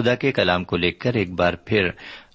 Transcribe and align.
خدا 0.00 0.14
کے 0.14 0.32
کلام 0.32 0.64
کو 0.64 0.76
لے 0.76 0.90
کر 0.90 1.14
ایک 1.14 1.32
بار 1.32 1.54
پھر 1.54 1.88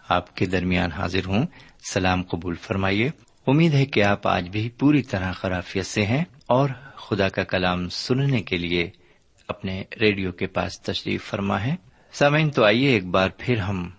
آپ 0.10 0.36
کے 0.36 0.46
درمیان 0.46 0.92
حاضر 0.92 1.26
ہوں۔ 1.26 1.46
سلام 1.92 2.24
قبول 2.24 2.56
فرمائیے۔ 2.56 3.10
امید 3.48 3.74
ہے 3.74 3.86
کہ 3.86 4.04
آپ 4.04 4.28
آج 4.28 4.50
بھی 4.50 4.70
پوری 4.70 5.02
طرح 5.02 5.32
خرافیت 5.32 5.86
سے 5.86 6.06
ہیں 6.06 6.24
اور 6.48 6.70
خدا 6.96 7.30
کا 7.30 7.44
کلام 7.44 7.90
سننے 7.90 8.42
کے 8.42 8.58
لیے 8.58 8.90
اپنے 9.48 9.84
ریڈیو 10.02 10.32
کے 10.32 10.48
پاس 10.48 10.82
تشریف 10.82 11.26
فرما 11.26 11.64
ہے۔ 11.64 11.76
سامعین، 12.12 12.50
تو 12.50 12.66
آئیے 12.66 12.90
ایک 12.90 13.06
بار 13.06 13.30
پھر 13.38 13.58
ہم 13.58 13.90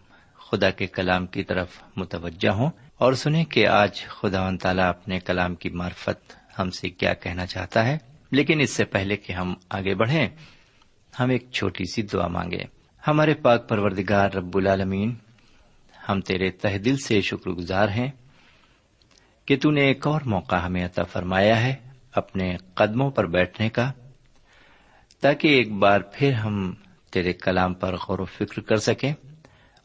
خدا 0.50 0.70
کے 0.70 0.86
کلام 0.86 1.26
کی 1.26 1.44
طرف 1.44 1.68
متوجہ 1.96 2.50
ہوں 2.50 2.70
اور 2.98 3.12
سنیں 3.12 3.44
کہ 3.44 3.66
آج 3.66 4.04
خدا 4.04 4.48
و 4.48 4.56
تعالیٰ 4.56 4.88
اپنے 4.88 5.20
کلام 5.20 5.54
کی 5.54 5.70
معرفت 5.70 6.32
ہم 6.58 6.70
سے 6.70 6.88
کیا 6.88 7.14
کہنا 7.14 7.46
چاہتا 7.46 7.86
ہے۔ 7.86 7.98
لیکن 8.32 8.60
اس 8.60 8.70
سے 8.70 8.84
پہلے 8.84 9.16
کہ 9.16 9.32
ہم 9.32 9.54
آگے 9.70 9.94
بڑھیں، 9.94 10.28
ہم 11.20 11.30
ایک 11.30 11.50
چھوٹی 11.52 11.84
سی 11.84 12.02
دعا 12.02 12.26
مانگے 12.26 12.75
ہمارے 13.06 13.34
پاک 13.34 13.68
پروردگار 13.68 14.30
رب 14.30 14.56
العالمین، 14.56 15.14
ہم 16.08 16.20
تیرے 16.20 16.50
تہ 16.50 16.78
دل 16.78 16.96
سے 16.96 17.20
شکر 17.20 17.50
گزار 17.50 17.88
ہیں 17.88 18.10
کہ 19.46 19.56
تو 19.56 19.70
نے 19.70 19.80
ایک 19.80 20.06
اور 20.06 20.20
موقع 20.20 20.56
ہمیں 20.56 20.84
عطا 20.84 21.02
فرمایا 21.02 21.62
ہے 21.62 21.74
اپنے 22.12 22.56
قدموں 22.74 23.10
پر 23.10 23.26
بیٹھنے 23.26 23.68
کا، 23.68 23.92
تاکہ 25.20 25.48
ایک 25.48 25.72
بار 25.72 26.00
پھر 26.00 26.32
ہم 26.32 26.74
تیرے 27.10 27.32
کلام 27.32 27.74
پر 27.74 27.96
غور 27.96 28.18
و 28.18 28.24
فکر 28.24 28.60
کر 28.60 28.76
سکیں، 28.76 29.12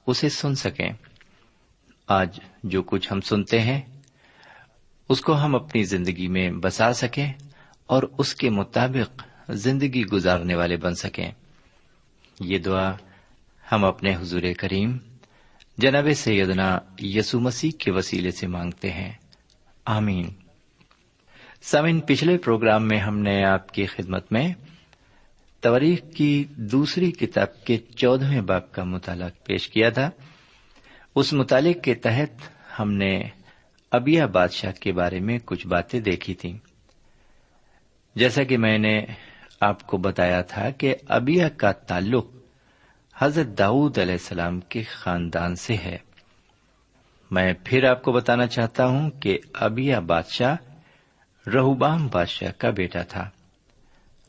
اسے 0.07 0.29
سن 0.29 0.55
سکیں۔ 0.55 0.91
آج 2.07 2.39
جو 2.63 2.83
کچھ 2.83 3.07
ہم 3.11 3.21
سنتے 3.21 3.59
ہیں، 3.59 3.81
اس 5.09 5.21
کو 5.21 5.35
ہم 5.35 5.55
اپنی 5.55 5.83
زندگی 5.83 6.27
میں 6.27 6.51
بسا 6.51 6.93
سکیں 6.93 7.33
اور 7.85 8.03
اس 8.17 8.35
کے 8.35 8.49
مطابق 8.49 9.23
زندگی 9.49 10.05
گزارنے 10.05 10.55
والے 10.55 10.77
بن 10.77 10.95
سکیں۔ 10.95 11.31
یہ 12.39 12.57
دعا 12.57 12.91
ہم 13.71 13.85
اپنے 13.85 14.15
حضور 14.15 14.41
کریم 14.57 14.97
جناب 15.77 16.07
سیدنا 16.15 16.79
یسو 16.99 17.39
مسیح 17.39 17.71
کے 17.79 17.91
وسیلے 17.91 18.31
سے 18.31 18.47
مانگتے 18.47 18.91
ہیں۔ 18.91 19.13
آمین۔ 19.85 20.29
سمن 21.61 21.99
پچھلے 21.99 22.37
پروگرام 22.37 22.87
میں 22.87 22.97
ہم 22.97 23.19
نے 23.19 23.45
آپ 23.45 23.73
کی 23.73 23.85
خدمت 23.85 24.31
میں 24.31 24.53
تواریخ 25.61 25.99
کی 26.15 26.43
دوسری 26.55 27.11
کتاب 27.11 27.65
کے 27.65 27.77
چودہویں 27.77 28.41
باپ 28.41 28.73
کا 28.73 28.83
مطالعہ 28.83 29.29
پیش 29.45 29.69
کیا 29.69 29.89
تھا۔ 29.89 30.09
اس 31.15 31.33
مطالعے 31.33 31.73
کے 31.73 31.93
تحت 31.93 32.49
ہم 32.79 32.91
نے 32.91 33.23
ابیا 33.91 34.25
بادشاہ 34.25 34.71
کے 34.71 34.91
بارے 34.91 35.19
میں 35.19 35.39
کچھ 35.45 35.67
باتیں 35.67 35.99
دیکھی 35.99 36.33
تھیں۔ 36.33 36.57
جیسا 38.15 38.43
کہ 38.43 38.57
میں 38.57 38.77
نے 38.77 39.05
آپ 39.61 39.87
کو 39.87 39.97
بتایا 39.97 40.41
تھا 40.41 40.69
کہ 40.69 40.95
ابیا 41.07 41.49
کا 41.49 41.71
تعلق 41.71 42.40
حضرت 43.21 43.57
داؤد 43.57 43.97
علیہ 43.97 44.11
السلام 44.11 44.59
کے 44.59 44.83
خاندان 44.83 45.55
سے 45.55 45.73
ہے۔ 45.73 45.97
میں 47.31 47.53
پھر 47.65 47.83
آپ 47.83 48.03
کو 48.03 48.11
بتانا 48.11 48.47
چاہتا 48.47 48.85
ہوں 48.85 49.09
کہ 49.09 49.39
ابیا 49.53 49.99
بادشاہ 49.99 50.55
رہوبام 51.47 52.07
بادشاہ 52.07 52.51
کا 52.57 52.69
بیٹا 52.69 53.01
تھا 53.01 53.29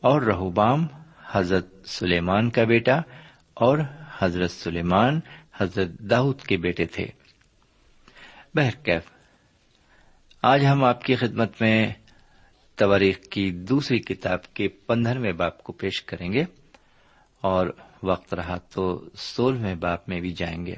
اور 0.01 0.21
رہوبام 0.21 0.87
حضرت 1.31 1.67
سلیمان 1.85 2.49
کا 2.49 2.63
بیٹا 2.63 2.95
اور 3.53 3.77
حضرت 4.19 4.51
سلیمان 4.51 5.19
حضرت 5.57 5.89
داؤد 5.99 6.41
کے 6.41 6.57
بیٹے 6.57 6.85
تھے۔ 6.85 7.05
بہرکیف، 8.53 9.03
آج 10.41 10.65
ہم 10.65 10.83
آپ 10.83 11.03
کی 11.03 11.15
خدمت 11.15 11.61
میں 11.61 11.93
تواریخ 12.75 13.19
کی 13.19 13.51
دوسری 13.51 13.99
کتاب 13.99 14.53
کے 14.53 14.67
پندرہویں 14.67 15.33
باپ 15.33 15.63
کو 15.63 15.73
پیش 15.73 16.03
کریں 16.03 16.33
گے 16.33 16.43
اور 17.41 17.67
وقت 18.03 18.33
رہا 18.33 18.57
تو 18.57 19.09
سولہویں 19.15 19.75
باپ 19.75 20.09
میں 20.09 20.21
بھی 20.21 20.31
جائیں 20.31 20.65
گے۔ 20.65 20.75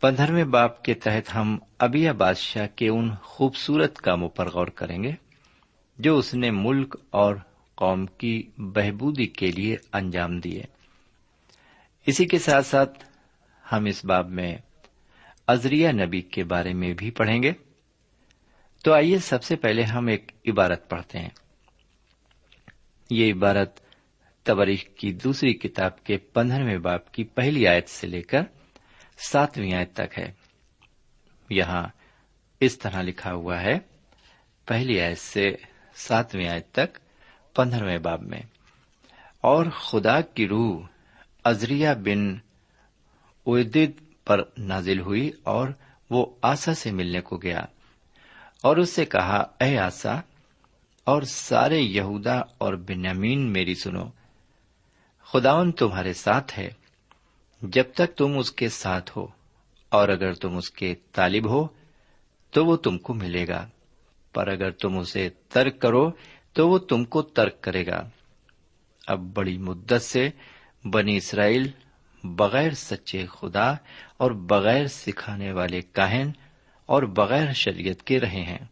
پندرہویں 0.00 0.44
باپ 0.44 0.84
کے 0.84 0.94
تحت 0.94 1.34
ہم 1.34 1.58
ابیا 1.78 2.12
بادشاہ 2.12 2.66
کے 2.76 2.88
ان 2.88 3.10
خوبصورت 3.22 3.96
کاموں 3.98 4.28
پر 4.28 4.50
غور 4.50 4.66
کریں 4.66 5.02
گے، 5.02 5.12
جو 5.98 6.18
اس 6.18 6.34
نے 6.34 6.50
ملک 6.50 6.96
اور 7.10 7.36
قوم 7.74 8.06
کی 8.06 8.50
بہبودی 8.56 9.26
کے 9.26 9.50
لیے 9.50 9.76
انجام 9.92 10.40
دیے۔ 10.40 10.62
اسی 12.06 12.24
کے 12.24 12.38
ساتھ 12.38 12.66
ساتھ 12.66 13.04
ہم 13.72 13.84
اس 13.84 14.04
باب 14.04 14.30
میں 14.30 14.56
ازریا 15.46 15.92
نبی 15.92 16.20
کے 16.20 16.44
بارے 16.44 16.72
میں 16.72 16.94
بھی 16.94 17.10
پڑھیں 17.10 17.42
گے۔ 17.42 17.52
تو 18.84 18.94
آئیے 18.94 19.18
سب 19.18 19.42
سے 19.42 19.56
پہلے 19.56 19.82
ہم 19.82 20.06
ایک 20.06 20.32
عبارت 20.46 20.90
پڑھتے 20.90 21.18
ہیں۔ 21.18 21.28
یہ 23.10 23.32
عبارت 23.32 23.80
تبریخ 24.48 24.84
کی 24.84 25.12
دوسری 25.12 25.54
کتاب 25.54 26.04
کے 26.04 26.16
پندرہویں 26.16 26.78
باپ 26.78 27.12
کی 27.12 27.24
پہلی 27.24 27.68
آیت 27.68 27.88
سے 27.88 28.06
لے 28.06 28.22
کر 28.22 28.40
ساتویں 29.28 29.74
آیت 29.74 29.92
تک 29.92 30.18
ہے۔ 30.18 30.32
یہاں 31.50 31.88
اس 32.60 32.78
طرح 32.78 33.02
لکھا 33.02 33.32
ہوا 33.32 33.60
ہے، 33.60 33.78
پہلی 34.66 35.00
آیت 35.00 35.18
سے 35.18 35.56
ساتویں 35.94 36.48
آیت 36.48 36.72
تک 36.72 36.98
پندرہویں 37.56 37.98
باب 37.98 38.22
میں۔ 38.22 38.40
اور 39.40 39.66
خدا 39.66 40.20
کی 40.20 40.48
روح 40.48 40.86
ازریا 41.44 41.92
بن 41.92 42.34
اویدد 43.44 44.24
پر 44.24 44.40
نازل 44.58 45.00
ہوئی 45.00 45.30
اور 45.42 45.68
وہ 46.10 46.26
آسا 46.42 46.74
سے 46.74 46.92
ملنے 46.92 47.20
کو 47.20 47.36
گیا۔ 47.36 47.60
اور 48.62 48.76
اس 48.76 48.90
سے 48.90 49.04
کہا، 49.04 49.46
اے 49.60 49.78
آسا، 49.78 50.20
اور 51.04 51.22
سارے 51.22 51.78
یہودا 51.78 52.38
اور 52.58 52.74
بنیامین 52.74 53.52
میری 53.52 53.74
سنو 53.74 54.17
خداون 55.32 55.72
تمہارے 55.72 56.12
ساتھ 56.12 56.58
ہے۔ 56.58 56.70
جب 57.62 57.84
تک 57.94 58.16
تم 58.16 58.38
اس 58.38 58.52
کے 58.52 58.68
ساتھ 58.68 59.18
ہو، 59.18 59.26
اور 59.88 60.08
اگر 60.08 60.32
تم 60.32 60.56
اس 60.56 60.70
کے 60.70 60.94
طالب 61.12 61.50
ہو، 61.50 61.66
تو 62.50 62.66
وہ 62.66 62.76
تم 62.76 62.98
کو 62.98 63.14
ملے 63.14 63.48
گا۔ 63.48 63.66
پر 64.34 64.48
اگر 64.48 64.70
تم 64.70 64.98
اسے 64.98 65.30
ترک 65.48 65.80
کرو، 65.80 66.10
تو 66.52 66.68
وہ 66.68 66.78
تم 66.78 67.04
کو 67.04 67.22
ترک 67.22 67.60
کرے 67.60 67.86
گا۔ 67.86 68.08
اب 69.06 69.18
بڑی 69.18 69.58
مدت 69.58 70.02
سے 70.02 70.30
بنی 70.84 71.16
اسرائیل 71.16 71.70
بغیر 72.24 72.72
سچے 72.72 73.26
خدا 73.26 73.70
اور 74.16 74.30
بغیر 74.30 74.86
سکھانے 74.86 75.52
والے 75.52 75.80
کاہن 75.80 76.30
اور 76.86 77.02
بغیر 77.02 77.52
شریعت 77.52 78.02
کے 78.02 78.20
رہے 78.20 78.42
ہیں۔ 78.42 78.66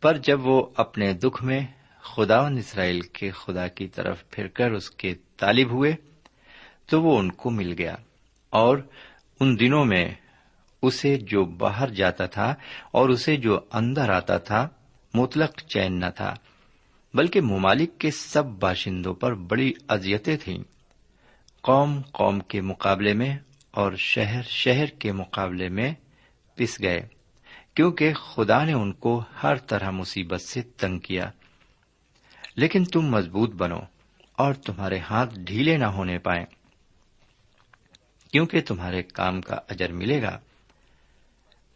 پر 0.00 0.16
جب 0.16 0.46
وہ 0.46 0.66
اپنے 0.76 1.12
دکھ 1.12 1.44
میں 1.44 1.66
خدا 2.14 2.48
اسرائیل 2.48 3.00
کے 3.00 3.30
خدا 3.30 3.68
کی 3.68 3.88
طرف 3.88 4.28
پھر 4.30 4.46
کر 4.46 4.70
اس 4.70 4.90
کے 4.90 5.14
طالب 5.36 5.70
ہوئے 5.70 5.94
تو 6.86 7.02
وہ 7.02 7.18
ان 7.18 7.32
کو 7.32 7.50
مل 7.50 7.74
گیا 7.78 7.94
اور 8.50 8.78
ان 9.40 9.60
دنوں 9.60 9.84
میں 9.84 10.14
اسے 10.82 11.16
جو 11.16 11.44
باہر 11.44 11.88
جاتا 11.88 12.26
تھا 12.26 12.54
اور 12.90 13.08
اسے 13.08 13.36
جو 13.36 13.60
اندر 13.72 14.10
آتا 14.10 14.38
تھا 14.38 14.68
مطلق 15.14 15.62
چین 15.62 16.00
نہ 16.00 16.10
تھا، 16.16 16.34
بلکہ 17.14 17.40
ممالک 17.40 17.98
کے 17.98 18.10
سب 18.10 18.44
باشندوں 18.44 19.14
پر 19.14 19.34
بڑی 19.34 19.72
ازیتیں 19.88 20.36
تھیں۔ 20.36 20.58
قوم 21.62 22.00
قوم 22.12 22.40
کے 22.40 22.60
مقابلے 22.60 23.14
میں 23.14 23.38
اور 23.70 23.92
شہر 23.96 24.42
شہر 24.42 24.86
کے 24.86 25.12
مقابلے 25.12 25.68
میں 25.68 25.94
پس 26.54 26.82
گئے، 26.82 27.00
کیونکہ 27.74 28.12
خدا 28.12 28.64
نے 28.64 28.72
ان 28.72 28.92
کو 28.92 29.22
ہر 29.42 29.56
طرح 29.56 29.90
مصیبت 29.90 30.40
سے 30.40 30.62
تنگ 30.62 30.98
کیا۔ 30.98 31.30
لیکن 32.58 32.84
تم 32.84 33.00
مضبوط 33.00 33.54
بنو 33.54 33.78
اور 34.32 34.54
تمہارے 34.54 34.98
ہاتھ 34.98 35.38
ڈھیلے 35.38 35.76
نہ 35.76 35.84
ہونے 35.84 36.18
پائیں۔ 36.18 36.46
کیونکہ 38.32 38.60
تمہارے 38.60 39.02
کام 39.02 39.40
کا 39.40 39.56
اجر 39.68 39.92
ملے 39.92 40.22
گا۔ 40.22 40.38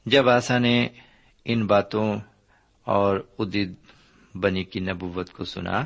جب 0.06 0.28
آسا 0.28 0.58
نے 0.58 0.88
ان 1.44 1.66
باتوں 1.66 2.18
اور 2.84 3.28
ادید 3.38 3.72
بنی 4.34 4.64
کی 4.64 4.80
نبوت 4.80 5.30
کو 5.30 5.44
سنا، 5.44 5.84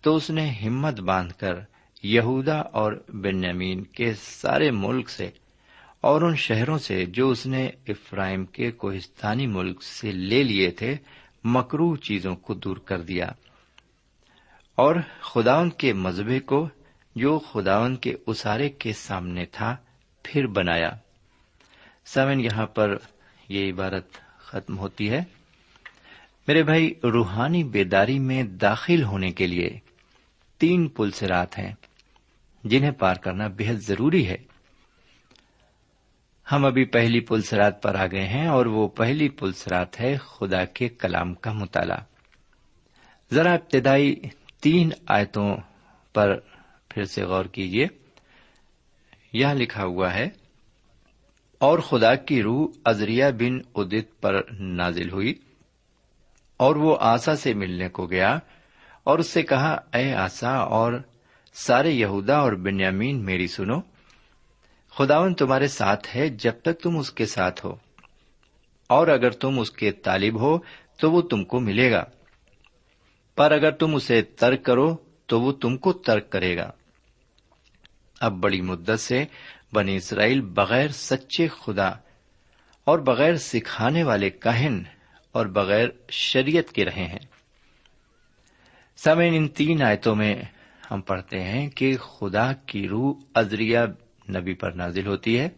تو 0.00 0.16
اس 0.16 0.30
نے 0.30 0.50
ہمت 0.50 1.00
باندھ 1.00 1.32
کر 1.32 1.54
یہودا 2.02 2.58
اور 2.58 3.04
بنیامین 3.08 3.84
کے 3.84 4.14
سارے 4.14 4.70
ملک 4.70 5.10
سے 5.10 5.30
اور 6.00 6.22
ان 6.22 6.36
شہروں 6.36 6.78
سے 6.78 7.06
جو 7.06 7.30
اس 7.30 7.46
نے 7.46 7.70
افرائم 7.88 8.44
کے 8.44 8.70
کوہستانی 8.70 9.46
ملک 9.46 9.82
سے 9.82 10.12
لے 10.12 10.42
لیے 10.42 10.70
تھے 10.70 10.96
مکرو 11.44 11.96
چیزوں 11.96 12.36
کو 12.36 12.54
دور 12.54 12.76
کر 12.76 13.00
دیا۔ 13.00 13.28
اور 14.78 14.96
خداون 15.20 15.70
کے 15.70 15.92
مذہبے 15.92 16.40
کو 16.40 16.68
جو 17.14 17.38
خداون 17.38 17.96
کے 17.96 18.14
اسارے 18.26 18.68
کے 18.68 18.92
سامنے 18.92 19.44
تھا، 19.44 19.76
پھر 20.22 20.46
بنایا۔ 20.46 20.90
سمن 22.04 22.40
یہاں 22.40 22.66
پر 22.66 22.96
یہ 23.48 23.72
عبارت 23.72 24.12
ختم 24.38 24.78
ہوتی 24.78 25.10
ہے۔ 25.10 25.20
میرے 26.48 26.62
بھائی، 26.62 26.94
روحانی 27.04 27.64
بیداری 27.64 28.18
میں 28.18 28.42
داخل 28.42 29.02
ہونے 29.02 29.30
کے 29.30 29.46
لیے 29.46 29.78
تین 30.58 30.88
پلسرات 30.88 31.58
ہیں، 31.58 31.74
جنہیں 32.64 32.90
پار 32.90 33.14
کرنا 33.14 33.48
بےحد 33.48 33.74
ضروری 33.74 34.28
ہے۔ 34.28 34.36
ہم 36.52 36.64
ابھی 36.64 36.84
پہلی 36.84 37.20
پلسرات 37.20 37.82
پر 37.82 37.94
آ 37.94 38.06
گئے 38.06 38.26
ہیں 38.26 38.46
اور 38.46 38.66
وہ 38.66 38.88
پہلی 38.88 39.28
پلسرات 39.28 40.00
ہے 40.00 40.16
خدا 40.16 40.64
کے 40.64 40.88
کلام 40.88 41.34
کا 41.34 41.52
مطالعہ۔ 41.52 41.98
ذرا 43.32 43.52
ابتدائی 43.52 44.20
تین 44.62 44.90
آیتوں 45.08 45.50
پر 46.14 46.34
پھر 46.90 47.04
سے 47.04 47.24
غور 47.24 47.44
کیجیے 47.52 47.86
یہاں 49.32 49.54
لکھا 49.54 49.84
ہوا 49.84 50.12
ہے، 50.14 50.28
اور 51.60 51.78
خدا 51.78 52.14
کی 52.26 52.42
روح 52.42 52.66
ازریا 52.84 53.28
بن 53.38 53.58
ادت 53.74 54.20
پر 54.22 54.40
نازل 54.76 55.10
ہوئی، 55.10 55.34
اور 56.60 56.76
وہ 56.76 56.96
آسا 57.00 57.34
سے 57.36 57.54
ملنے 57.54 57.88
کو 57.88 58.06
گیا، 58.06 58.38
اور 59.06 59.18
اس 59.18 59.26
سے 59.26 59.42
کہا، 59.42 59.72
اے 59.94 60.12
آسا، 60.16 60.54
اور 60.56 60.92
سارے 61.56 61.90
یہودا 61.90 62.38
اور 62.38 62.52
بنیامین 62.64 63.24
میری 63.24 63.46
سنو 63.46 63.80
خداون 64.92 65.34
تمہارے 65.34 65.66
ساتھ 65.68 66.08
ہے 66.16 66.28
جب 66.38 66.60
تک 66.62 66.80
تم 66.82 66.96
اس 66.98 67.10
کے 67.12 67.26
ساتھ 67.26 67.64
ہو، 67.66 67.74
اور 68.90 69.08
اگر 69.08 69.30
تم 69.42 69.58
اس 69.58 69.70
کے 69.70 69.90
طالب 70.04 70.40
ہو 70.40 70.56
تو 70.96 71.10
وہ 71.12 71.20
تم 71.22 71.44
کو 71.44 71.60
ملے 71.60 71.90
گا۔ 71.90 72.04
پر 73.38 73.52
اگر 73.52 73.70
تم 73.70 73.94
اسے 73.94 74.22
ترک 74.22 74.64
کرو 74.64 74.96
تو 75.26 75.40
وہ 75.40 75.52
تم 75.52 75.76
کو 75.76 75.92
ترک 75.92 76.30
کرے 76.30 76.56
گا۔ 76.56 76.70
اب 78.20 78.32
بڑی 78.32 78.60
مدت 78.60 79.00
سے 79.00 79.24
بنی 79.72 79.96
اسرائیل 79.96 80.40
بغیر 80.40 80.88
سچے 80.88 81.48
خدا 81.48 81.88
اور 82.84 82.98
بغیر 82.98 83.34
سکھانے 83.34 84.02
والے 84.02 84.30
کہن 84.30 84.82
اور 85.32 85.46
بغیر 85.46 85.88
شریعت 86.10 86.72
کے 86.72 86.84
رہے 86.84 87.06
ہیں۔ 87.06 87.26
سمین 88.96 89.34
ان 89.34 89.48
تین 89.48 89.82
آیتوں 89.82 90.16
میں 90.16 90.34
ہم 90.90 91.00
پڑھتے 91.00 91.40
ہیں 91.40 91.70
کہ 91.70 91.96
خدا 91.96 92.52
کی 92.52 92.88
روح 92.88 93.14
ازریا 93.34 93.86
نبی 94.36 94.54
پر 94.54 94.72
نازل 94.72 95.06
ہوتی 95.06 95.40
ہے 95.40 95.48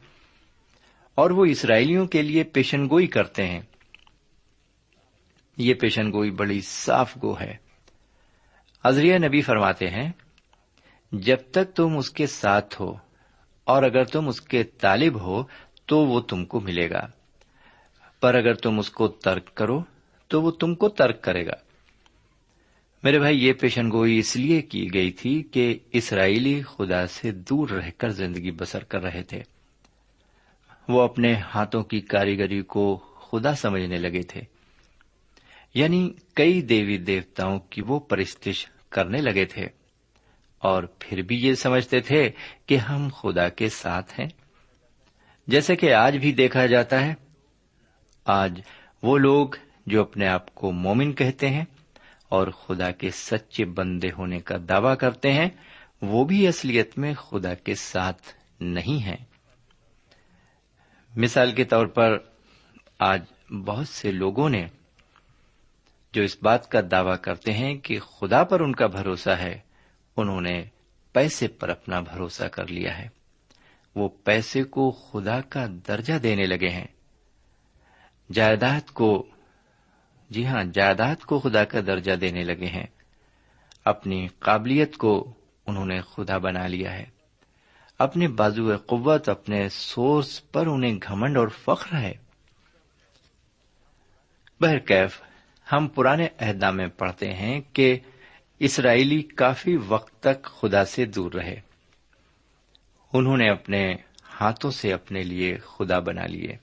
اور 1.14 1.30
وہ 1.30 1.44
اسرائیلیوں 1.44 2.06
کے 2.06 2.22
لیے 2.22 2.44
پیشن 2.44 2.84
گوئی 2.90 3.06
کرتے 3.06 3.46
ہیں۔ 3.46 3.60
یہ 5.56 5.74
پیشن 5.74 6.12
گوئی 6.12 6.30
بڑی 6.30 6.60
صاف 6.60 7.16
گو 7.22 7.40
ہے۔ 7.40 7.69
ازریا 8.84 9.18
نبی 9.18 9.42
فرماتے 9.42 9.90
ہیں، 9.90 10.12
جب 11.12 11.36
تک 11.50 11.76
تم 11.76 11.96
اس 11.96 12.10
کے 12.10 12.26
ساتھ 12.26 12.80
ہو 12.80 12.94
اور 13.64 13.82
اگر 13.82 14.04
تم 14.04 14.28
اس 14.28 14.40
کے 14.40 14.62
طالب 14.64 15.20
ہو 15.20 15.42
تو 15.86 15.98
وہ 15.98 16.20
تم 16.20 16.44
کو 16.44 16.60
ملے 16.60 16.90
گا۔ 16.90 17.06
پر 18.20 18.34
اگر 18.34 18.54
تم 18.54 18.78
اس 18.78 18.90
کو 18.90 19.08
ترک 19.08 19.54
کرو 19.54 19.82
تو 20.28 20.42
وہ 20.42 20.50
تم 20.50 20.74
کو 20.74 20.88
ترک 20.88 21.22
کرے 21.22 21.46
گا۔ 21.46 21.52
میرے 23.02 23.18
بھائی، 23.18 23.46
یہ 23.46 23.52
پیشن 23.52 23.90
گوئی 23.90 24.18
اس 24.18 24.36
لیے 24.36 24.62
کی 24.62 24.94
گئی 24.94 25.10
تھی 25.10 25.42
کہ 25.42 25.78
اسرائیلی 25.92 26.62
خدا 26.62 27.06
سے 27.06 27.30
دور 27.30 27.68
رہ 27.68 27.90
کر 27.98 28.08
زندگی 28.08 28.50
بسر 28.50 28.84
کر 28.84 29.02
رہے 29.02 29.22
تھے۔ 29.22 29.42
وہ 30.88 31.02
اپنے 31.02 31.34
ہاتھوں 31.34 31.82
کی 31.82 32.00
کاریگری 32.00 32.62
کو 32.62 32.96
خدا 32.96 33.54
سمجھنے 33.54 33.96
لگے 33.96 34.22
تھے۔ 34.22 34.59
یعنی 35.74 36.12
کئی 36.34 36.62
دیوی 36.62 36.98
دیوتاؤں 36.98 37.60
کی 37.60 37.82
وہ 37.86 38.00
پرستش 38.00 38.66
کرنے 38.88 39.18
لگے 39.18 39.44
تھے۔ 39.44 39.66
اور 40.58 40.82
پھر 40.98 41.22
بھی 41.22 41.36
یہ 41.36 41.54
سمجھتے 41.54 42.00
تھے 42.00 42.30
کہ 42.66 42.76
ہم 42.76 43.08
خدا 43.22 43.48
کے 43.48 43.68
ساتھ 43.68 44.20
ہیں۔ 44.20 44.28
جیسے 45.46 45.76
کہ 45.76 45.92
آج 45.94 46.16
بھی 46.16 46.32
دیکھا 46.32 46.66
جاتا 46.66 47.06
ہے، 47.06 47.14
آج 48.24 48.60
وہ 49.02 49.18
لوگ 49.18 49.48
جو 49.86 50.00
اپنے 50.00 50.28
آپ 50.28 50.54
کو 50.54 50.72
مومن 50.72 51.12
کہتے 51.12 51.48
ہیں 51.48 51.64
اور 52.28 52.48
خدا 52.48 52.90
کے 52.90 53.10
سچے 53.10 53.64
بندے 53.64 54.08
ہونے 54.18 54.40
کا 54.40 54.56
دعوی 54.68 54.96
کرتے 54.96 55.32
ہیں، 55.32 55.48
وہ 56.02 56.24
بھی 56.24 56.48
اصلیت 56.48 56.98
میں 56.98 57.14
خدا 57.14 57.54
کے 57.54 57.74
ساتھ 57.74 58.22
نہیں 58.60 59.02
ہیں۔ 59.04 59.24
مثال 61.16 61.52
کے 61.52 61.64
طور 61.64 61.86
پر 61.86 62.18
آج 62.98 63.22
بہت 63.66 63.88
سے 63.88 64.12
لوگوں 64.12 64.48
نے 64.48 64.66
جو 66.12 66.22
اس 66.22 66.36
بات 66.42 66.70
کا 66.70 66.80
دعوی 66.90 67.16
کرتے 67.22 67.52
ہیں 67.52 67.74
کہ 67.74 67.98
خدا 67.98 68.44
پر 68.44 68.60
ان 68.60 68.74
کا 68.74 68.86
بھروسہ 68.86 69.30
ہے، 69.30 69.60
انہوں 70.16 70.40
نے 70.40 70.64
پیسے 71.12 71.48
پر 71.48 71.68
اپنا 71.68 72.00
بھروسہ 72.00 72.44
کر 72.44 72.66
لیا 72.66 72.98
ہے۔ 72.98 73.08
وہ 73.94 74.08
پیسے 74.24 74.62
کو 74.62 74.90
خدا 74.90 75.40
کا 75.40 75.66
درجہ 75.88 76.14
دینے 76.14 76.46
لگے 76.46 76.68
ہیں۔ 76.68 76.86
جائیداد 78.32 78.90
کو 78.90 79.26
جی 80.30 80.46
ہاں 80.46 80.64
جائیداد 80.64 81.16
کو 81.16 81.38
خدا 81.38 81.64
کا 81.64 81.80
درجہ 81.80 82.12
دینے 82.12 82.42
لگے 82.42 82.66
ہیں۔ 82.66 82.86
اپنی 83.84 84.28
قابلیت 84.38 84.96
کو 84.96 85.32
انہوں 85.66 85.86
نے 85.86 86.00
خدا 86.00 86.38
بنا 86.38 86.66
لیا 86.66 86.92
ہے۔ 86.92 87.04
اپنے 87.98 88.28
بازو 88.28 88.76
قوت، 88.76 89.28
اپنے 89.28 89.68
سورس 89.68 90.52
پر 90.52 90.66
انہیں 90.66 90.98
گھمنڈ 91.08 91.36
اور 91.36 91.48
فخر 91.48 91.96
ہے۔ 91.96 92.12
بہرکیف 94.60 95.22
ہم 95.72 95.88
پرانے 95.88 96.28
عہدہ 96.40 96.70
میں 96.70 96.86
پڑھتے 96.86 97.32
ہیں 97.32 97.60
کہ 97.72 97.98
اسرائیلی 98.58 99.22
کافی 99.22 99.76
وقت 99.76 100.22
تک 100.22 100.44
خدا 100.44 100.84
سے 100.84 101.04
دور 101.04 101.32
رہے۔ 101.32 101.60
انہوں 103.12 103.36
نے 103.36 103.50
اپنے 103.50 103.94
ہاتھوں 104.40 104.70
سے 104.70 104.92
اپنے 104.92 105.22
لیے 105.22 105.56
خدا 105.56 105.98
بنا 105.98 106.26
لیے۔ 106.26 106.56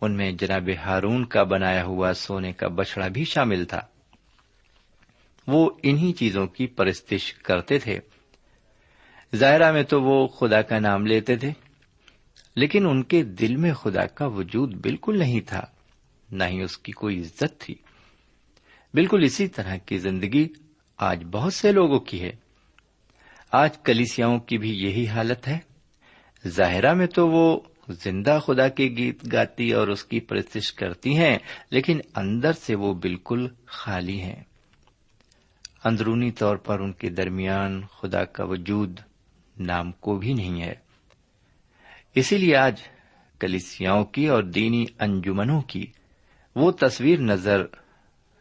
ان 0.00 0.16
میں 0.16 0.32
جناب 0.32 0.68
ہارون 0.84 1.24
کا 1.24 1.42
بنایا 1.42 1.84
ہوا 1.84 2.12
سونے 2.12 2.52
کا 2.52 2.68
بچڑا 2.68 3.08
بھی 3.08 3.24
شامل 3.24 3.64
تھا۔ 3.64 3.80
وہ 5.46 5.70
انہی 5.82 6.12
چیزوں 6.12 6.46
کی 6.46 6.66
پرستش 6.66 7.34
کرتے 7.34 7.78
تھے۔ 7.78 8.00
ظاہرہ 9.36 9.72
میں 9.72 9.82
تو 9.82 10.02
وہ 10.02 10.26
خدا 10.26 10.62
کا 10.62 10.78
نام 10.78 11.06
لیتے 11.06 11.36
تھے، 11.36 11.52
لیکن 12.56 12.86
ان 12.86 13.02
کے 13.02 13.22
دل 13.22 13.56
میں 13.56 13.72
خدا 13.72 14.06
کا 14.06 14.26
وجود 14.26 14.74
بالکل 14.74 15.18
نہیں 15.18 15.40
تھا۔ 15.40 15.66
نہ 16.32 16.44
ہی 16.44 16.62
اس 16.62 16.78
کی 16.78 16.92
کوئی 16.92 17.20
عزت 17.20 17.58
تھی۔ 17.58 17.74
بالکل 18.94 19.22
اسی 19.22 19.48
طرح 19.48 19.76
کی 19.76 19.98
زندگی 19.98 20.48
آج 20.96 21.24
بہت 21.24 21.54
سے 21.54 21.72
لوگوں 21.72 21.98
کی 21.98 22.22
ہے۔ 22.22 22.32
آج 23.52 23.78
کلیسیاؤں 23.84 24.38
کی 24.38 24.58
بھی 24.58 24.70
یہی 24.82 25.06
حالت 25.06 25.48
ہے۔ 25.48 25.58
ظاہرہ 26.48 26.94
میں 26.94 27.06
تو 27.06 27.28
وہ 27.28 27.60
زندہ 27.88 28.38
خدا 28.46 28.68
کے 28.68 28.84
گیت 28.84 29.32
گاتی 29.32 29.72
اور 29.72 29.88
اس 29.88 30.04
کی 30.04 30.20
پرستش 30.20 30.72
کرتی 30.72 31.16
ہیں، 31.16 31.38
لیکن 31.70 32.00
اندر 32.16 32.52
سے 32.52 32.74
وہ 32.74 32.94
بالکل 32.94 33.48
خالی 33.66 34.20
ہیں۔ 34.20 34.42
اندرونی 35.84 36.30
طور 36.30 36.56
پر 36.56 36.80
ان 36.80 36.92
کے 36.92 37.08
درمیان 37.10 37.82
خدا 37.82 38.24
کا 38.24 38.44
وجود 38.44 39.00
نام 39.58 39.92
کو 39.92 40.16
بھی 40.16 40.32
نہیں 40.32 40.62
ہے۔ 40.62 40.74
اسی 42.14 42.38
لیے 42.38 42.56
آج 42.56 42.82
کلیسیاؤں 43.40 44.04
کی 44.04 44.28
اور 44.28 44.42
دینی 44.42 44.84
انجمنوں 44.98 45.60
کی 45.60 45.86
وہ 46.56 46.70
تصویر 46.70 47.18
نظر 47.18 47.64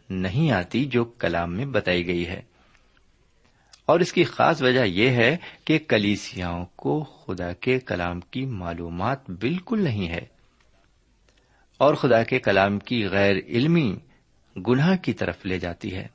نہیں 0.10 0.52
آتی 0.52 0.86
جو 0.86 1.06
کلام 1.06 1.54
میں 1.54 1.66
بتائی 1.66 2.08
گئی 2.08 2.28
ہے۔ 2.28 2.42
اور 3.86 4.00
اس 4.00 4.14
کی 4.14 4.24
خاص 4.24 4.62
وجہ 4.62 4.86
یہ 4.86 5.10
ہے 5.10 5.38
کہ 5.66 5.80
کلیسیاؤں 5.80 6.66
کو 6.76 7.04
خدا 7.04 7.54
کے 7.54 7.80
کلام 7.80 8.20
کی 8.20 8.46
معلومات 8.46 9.30
بالکل 9.30 9.84
نہیں 9.84 10.10
ہے۔ 10.10 10.26
اور 11.78 11.94
خدا 11.94 12.24
کے 12.24 12.40
کلام 12.40 12.80
کی 12.80 13.08
غیر 13.08 13.36
علمی 13.36 13.96
گناہ 14.68 14.96
کی 14.98 15.14
طرف 15.14 15.46
لے 15.46 15.60
جاتی 15.60 15.96
ہے۔ 15.96 16.08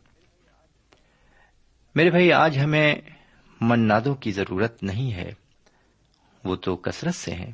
میرے 1.94 2.10
بھائی، 2.10 2.32
آج 2.32 2.58
ہمیں 2.58 2.94
منادوں 3.60 4.14
کی 4.14 4.32
ضرورت 4.32 4.82
نہیں 4.82 5.12
ہے، 5.12 5.32
وہ 6.44 6.56
تو 6.56 6.76
کثرت 6.76 7.14
سے 7.14 7.34
ہیں۔ 7.34 7.52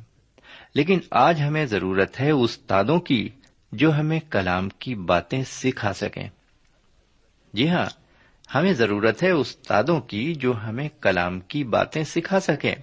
لیکن 0.75 0.99
آج 1.11 1.41
ہمیں 1.41 1.65
ضرورت 1.65 2.19
ہے 2.19 2.31
استادوں 2.31 2.99
کی 2.99 3.29
جو 3.77 3.99
ہمیں 3.99 4.19
کلام 4.19 4.69
کی 4.69 4.95
باتیں 4.95 5.43
سکھا 5.43 5.93
سکیں۔ 5.93 6.29
جی 7.53 7.69
ہاں 7.69 7.85
ہمیں 8.55 8.73
ضرورت 8.73 9.23
ہے 9.23 9.31
استادوں 9.31 10.01
کی 10.01 10.35
جو 10.35 10.53
ہمیں 10.63 10.89
کلام 11.01 11.39
کی 11.39 11.63
باتیں 11.63 12.03
سکھا 12.03 12.39
سکیں۔ 12.39 12.75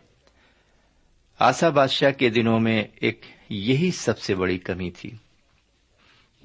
آسا 1.38 1.68
بادشاہ 1.68 2.10
کے 2.10 2.30
دنوں 2.30 2.60
میں 2.60 2.84
ایک 2.94 3.26
یہی 3.48 3.90
سب 3.90 4.18
سے 4.18 4.34
بڑی 4.34 4.58
کمی 4.58 4.90
تھی۔ 4.90 5.10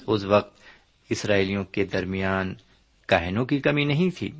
اس 0.07 0.23
وقت 0.23 0.59
اسرائیلیوں 1.09 1.63
کے 1.63 1.85
درمیان 1.85 2.53
کہنوں 3.07 3.45
کی 3.45 3.59
کمی 3.59 3.85
نہیں 3.85 4.17
تھی، 4.17 4.31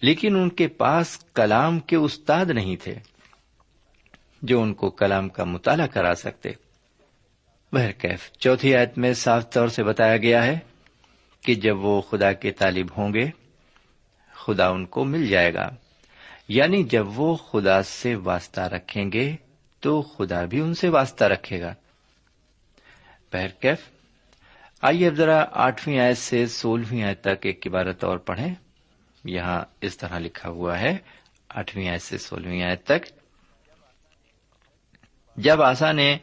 لیکن 0.00 0.36
ان 0.36 0.48
کے 0.48 0.68
پاس 0.68 1.18
کلام 1.34 1.80
کے 1.80 1.96
استاد 1.96 2.46
نہیں 2.46 2.76
تھے 2.76 2.94
جو 4.42 4.62
ان 4.62 4.74
کو 4.74 4.90
کلام 4.90 5.28
کا 5.28 5.44
مطالعہ 5.44 5.86
کرا 5.86 6.14
سکتے۔ 6.14 6.63
بہرکیف 7.74 8.32
چوتھی 8.32 8.76
آیت 8.76 8.98
میں 8.98 9.12
صاف 9.12 9.50
طور 9.50 9.68
سے 9.68 9.84
بتایا 9.84 10.16
گیا 10.16 10.44
ہے 10.46 10.58
کہ 11.40 11.54
جب 11.54 11.78
وہ 11.78 12.00
خدا 12.00 12.32
کے 12.32 12.50
طالب 12.50 12.86
ہوں 12.96 13.14
گے، 13.14 13.30
خدا 14.32 14.68
ان 14.68 14.86
کو 14.86 15.04
مل 15.04 15.26
جائے 15.26 15.54
گا۔ 15.54 15.70
یعنی 16.48 16.84
جب 16.84 17.06
وہ 17.08 17.36
خدا 17.36 17.82
سے 17.82 18.14
واسطہ 18.14 18.60
رکھیں 18.60 19.12
گے، 19.12 19.36
تو 19.80 20.02
خدا 20.02 20.44
بھی 20.44 20.60
ان 20.60 20.74
سے 20.74 20.88
واسطہ 20.88 21.24
رکھے 21.24 21.60
گا۔ 21.60 21.74
بہرکیف 23.32 23.78
آئیے 24.82 25.06
اب 25.06 25.14
ذرا 25.14 25.44
آٹھویں 25.52 26.00
آیت 26.00 26.18
سے 26.18 26.46
سولہویں 26.46 27.02
آیت 27.02 27.20
تک 27.20 27.46
ایک 27.46 27.66
عبارت 27.66 28.04
اور 28.04 28.18
پڑھیں۔ 28.18 28.54
یہاں 29.24 29.64
اس 29.80 29.96
طرح 29.96 30.18
لکھا 30.18 30.48
ہوا 30.48 30.80
ہے، 30.80 30.98
آٹھویں 31.48 31.88
آیت 31.88 32.02
سے 32.02 32.18
سولہویں 32.18 32.62
آیت 32.62 32.84
تک۔ 32.84 33.06
جب 35.36 35.62
آسا 35.62 35.92
نے 35.92 36.18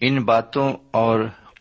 ان 0.00 0.24
باتوں 0.24 0.72
اور 0.90 1.20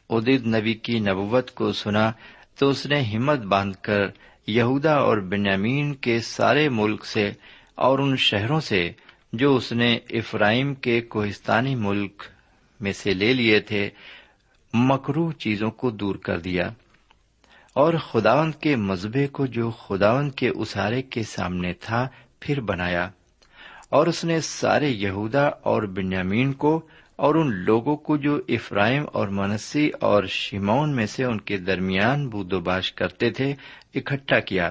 ادید 0.09 0.45
نبی 0.47 0.73
کی 0.73 0.99
نبوت 0.99 1.51
کو 1.51 1.71
سنا 1.71 2.11
تو 2.55 2.69
اس 2.69 2.85
نے 2.85 3.01
ہمت 3.01 3.39
باندھ 3.39 3.77
کر 3.81 4.01
یہودا 4.47 4.95
اور 4.95 5.17
بنیامین 5.17 5.93
کے 5.93 6.19
سارے 6.19 6.69
ملک 6.69 7.05
سے 7.05 7.31
اور 7.75 7.99
ان 7.99 8.15
شہروں 8.15 8.59
سے 8.59 8.91
جو 9.33 9.55
اس 9.55 9.71
نے 9.71 9.93
افرائیم 10.09 10.73
کے 10.73 11.01
کوہستانی 11.01 11.75
ملک 11.75 12.23
میں 12.79 12.93
سے 12.93 13.13
لے 13.13 13.33
لیے 13.33 13.59
تھے، 13.59 13.89
مکرو 14.73 15.31
چیزوں 15.31 15.71
کو 15.71 15.89
دور 15.89 16.15
کر 16.15 16.39
دیا 16.39 16.69
اور 17.75 17.93
خداون 17.93 18.51
کے 18.51 18.75
مذبے 18.75 19.27
کو 19.27 19.45
جو 19.45 19.69
خداون 19.71 20.29
کے 20.29 20.49
اسارے 20.49 21.01
کے 21.01 21.23
سامنے 21.23 21.73
تھا، 21.73 22.07
پھر 22.39 22.61
بنایا 22.61 23.09
اور 23.89 24.07
اس 24.07 24.23
نے 24.23 24.39
سارے 24.41 24.89
یہودا 24.89 25.45
اور 25.63 25.83
بنیامین 25.83 26.53
کو 26.53 26.79
اور 27.15 27.35
ان 27.35 27.53
لوگوں 27.53 27.95
کو 27.95 28.17
جو 28.17 28.41
افرائم 28.49 29.05
اور 29.13 29.27
منسی 29.27 29.89
اور 29.99 30.23
شیمون 30.23 30.95
میں 30.95 31.05
سے 31.05 31.23
ان 31.23 31.41
کے 31.41 31.57
درمیان 31.57 32.29
بود 32.29 32.53
و 32.53 32.59
باش 32.59 32.93
کرتے 32.93 33.31
تھے، 33.31 33.55
اکٹھا 33.95 34.39
کیا۔ 34.39 34.69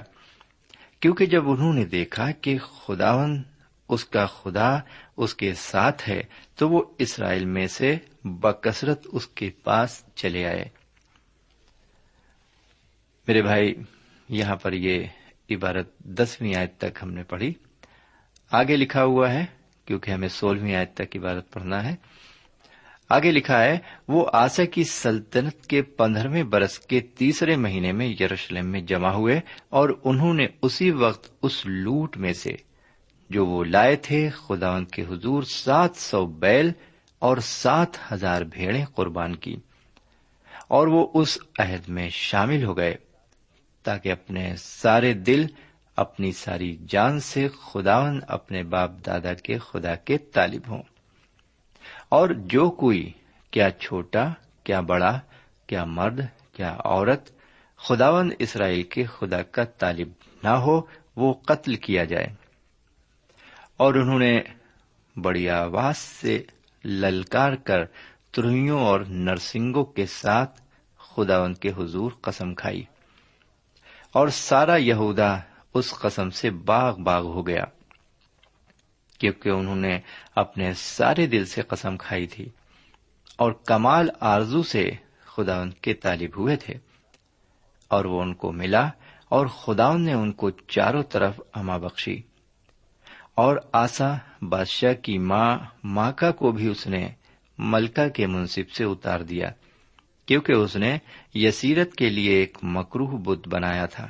کیونکہ 0.99 1.25
جب 1.25 1.49
انہوں 1.49 1.73
نے 1.73 1.85
دیکھا 1.85 2.31
کہ 2.31 2.57
خداون 2.57 3.43
اس 3.89 4.05
کا 4.05 4.25
خدا 4.25 4.77
اس 5.17 5.35
کے 5.35 5.53
ساتھ 5.53 6.09
ہے، 6.09 6.21
تو 6.55 6.69
وہ 6.69 6.83
اسرائیل 6.97 7.45
میں 7.45 7.67
سے 7.67 7.97
بکثرت 8.23 9.07
اس 9.11 9.27
کے 9.27 9.49
پاس 9.63 10.03
چلے 10.15 10.45
آئے۔ 10.45 10.65
میرے 13.27 13.41
بھائی، 13.41 13.73
یہاں 14.29 14.55
پر 14.55 14.73
یہ 14.73 15.07
عبارت 15.49 15.99
دسویں 15.99 16.55
آیت 16.55 16.77
تک 16.77 16.99
ہم 17.03 17.11
نے 17.11 17.23
پڑھی۔ 17.23 17.53
آگے 18.51 18.75
لکھا 18.77 19.03
ہوا 19.03 19.33
ہے، 19.33 19.45
کیونکہ 19.85 20.11
ہمیں 20.11 20.27
سولہویں 20.27 20.75
آیت 20.75 20.93
تک 20.93 21.17
عبارت 21.17 21.51
پڑھنا 21.51 21.83
ہے۔ 21.83 21.95
آگے 23.09 23.31
لکھا 23.31 23.63
ہے، 23.63 23.77
وہ 24.07 24.29
آسا 24.33 24.65
کی 24.65 24.83
سلطنت 24.83 25.65
کے 25.65 25.81
پندرہویں 25.81 26.43
برس 26.43 26.79
کے 26.79 26.99
تیسرے 26.99 27.55
مہینے 27.55 27.91
میں 27.91 28.07
یروشلم 28.07 28.67
میں 28.67 28.81
جمع 28.81 29.11
ہوئے 29.11 29.39
اور 29.69 29.89
انہوں 30.03 30.33
نے 30.33 30.47
اسی 30.61 30.91
وقت 30.91 31.33
اس 31.43 31.65
لوٹ 31.65 32.17
میں 32.17 32.33
سے 32.33 32.55
جو 33.29 33.45
وہ 33.45 33.63
لائے 33.63 33.95
تھے 33.95 34.29
خدا 34.29 34.83
کے 34.83 35.01
حضور 35.01 35.43
سات 35.43 35.95
سو 35.95 36.25
بیل 36.25 36.71
اور 37.19 37.37
سات 37.37 38.13
ہزار 38.13 38.41
بھیڑے 38.41 38.83
قربان 38.95 39.35
کی 39.35 39.55
اور 40.67 40.87
وہ 40.87 41.07
اس 41.13 41.37
عہد 41.59 41.89
میں 41.89 42.09
شامل 42.09 42.63
ہو 42.63 42.77
گئے 42.77 42.95
تاکہ 43.83 44.11
اپنے 44.11 44.55
سارے 44.57 45.13
دل، 45.13 45.45
اپنی 45.95 46.31
ساری 46.31 46.77
جان 46.87 47.19
سے 47.19 47.47
خداون 47.47 48.19
اپنے 48.27 48.63
باپ 48.63 48.91
دادا 49.05 49.33
کے 49.33 49.57
خدا 49.57 49.95
کے 49.95 50.17
طالب 50.17 50.61
ہوں۔ 50.67 50.83
اور 52.09 52.29
جو 52.29 52.69
کوئی 52.69 53.11
کیا 53.51 53.71
چھوٹا، 53.71 54.27
کیا 54.63 54.79
بڑا، 54.79 55.19
کیا 55.67 55.85
مرد، 55.85 56.21
کیا 56.53 56.77
عورت 56.85 57.29
خداون 57.77 58.31
اسرائیل 58.39 58.83
کے 58.83 59.03
خدا 59.03 59.43
کا 59.43 59.63
طالب 59.63 60.07
نہ 60.43 60.49
ہو، 60.49 60.81
وہ 61.15 61.33
قتل 61.33 61.75
کیا 61.75 62.03
جائے۔ 62.03 62.27
اور 63.77 63.93
انہوں 63.93 64.19
نے 64.19 64.41
بڑی 65.21 65.49
آواز 65.49 65.97
سے 65.97 66.43
للکار 66.85 67.53
کر 67.53 67.85
ترہیوں 68.31 68.79
اور 68.81 68.99
نرسنگوں 68.99 69.85
کے 69.85 70.05
ساتھ 70.05 70.61
خداون 70.97 71.53
کے 71.53 71.69
حضور 71.69 72.11
قسم 72.21 72.53
کھائی۔ 72.53 72.83
اور 74.11 74.27
سارا 74.27 74.75
یہودا 74.75 75.37
اس 75.73 75.93
قسم 75.93 76.29
سے 76.29 76.49
باغ 76.49 76.97
باغ 76.97 77.23
ہو 77.23 77.47
گیا۔ 77.47 77.63
کیونکہ 79.19 79.49
انہوں 79.49 79.75
نے 79.75 79.99
اپنے 80.35 80.73
سارے 80.73 81.25
دل 81.25 81.45
سے 81.45 81.61
قسم 81.61 81.97
کھائی 81.97 82.27
تھی 82.27 82.49
اور 83.35 83.51
کمال 83.65 84.09
آرزو 84.19 84.63
سے 84.63 84.89
خدا 85.25 85.61
ان 85.61 85.71
کے 85.71 85.93
طالب 85.93 86.37
ہوئے 86.37 86.55
تھے 86.55 86.73
اور 87.91 88.05
وہ 88.05 88.21
ان 88.21 88.33
کو 88.33 88.51
ملا 88.51 88.89
اور 89.31 89.47
خدا 89.47 89.95
نے 89.97 90.13
ان 90.13 90.31
کو 90.31 90.49
چاروں 90.49 91.03
طرف 91.03 91.41
اما 91.53 91.77
بخشی 91.77 92.21
اور 93.35 93.57
آسا 93.73 94.13
بادشاہ 94.41 94.93
کی 94.93 95.17
ماں 95.17 95.57
ماکا 95.83 96.31
کو 96.31 96.51
بھی 96.51 96.67
اس 96.67 96.87
نے 96.87 97.07
ملکہ 97.59 98.07
کے 98.09 98.27
منصب 98.27 98.69
سے 98.69 98.83
اتار 98.83 99.19
دیا 99.19 99.49
کیونکہ 100.27 100.53
اس 100.53 100.75
نے 100.75 100.97
یسیرت 101.33 101.95
کے 101.95 102.09
لیے 102.09 102.31
ایک 102.31 102.57
مکروح 102.63 103.17
بت 103.23 103.47
بنایا 103.47 103.85
تھا 103.85 104.07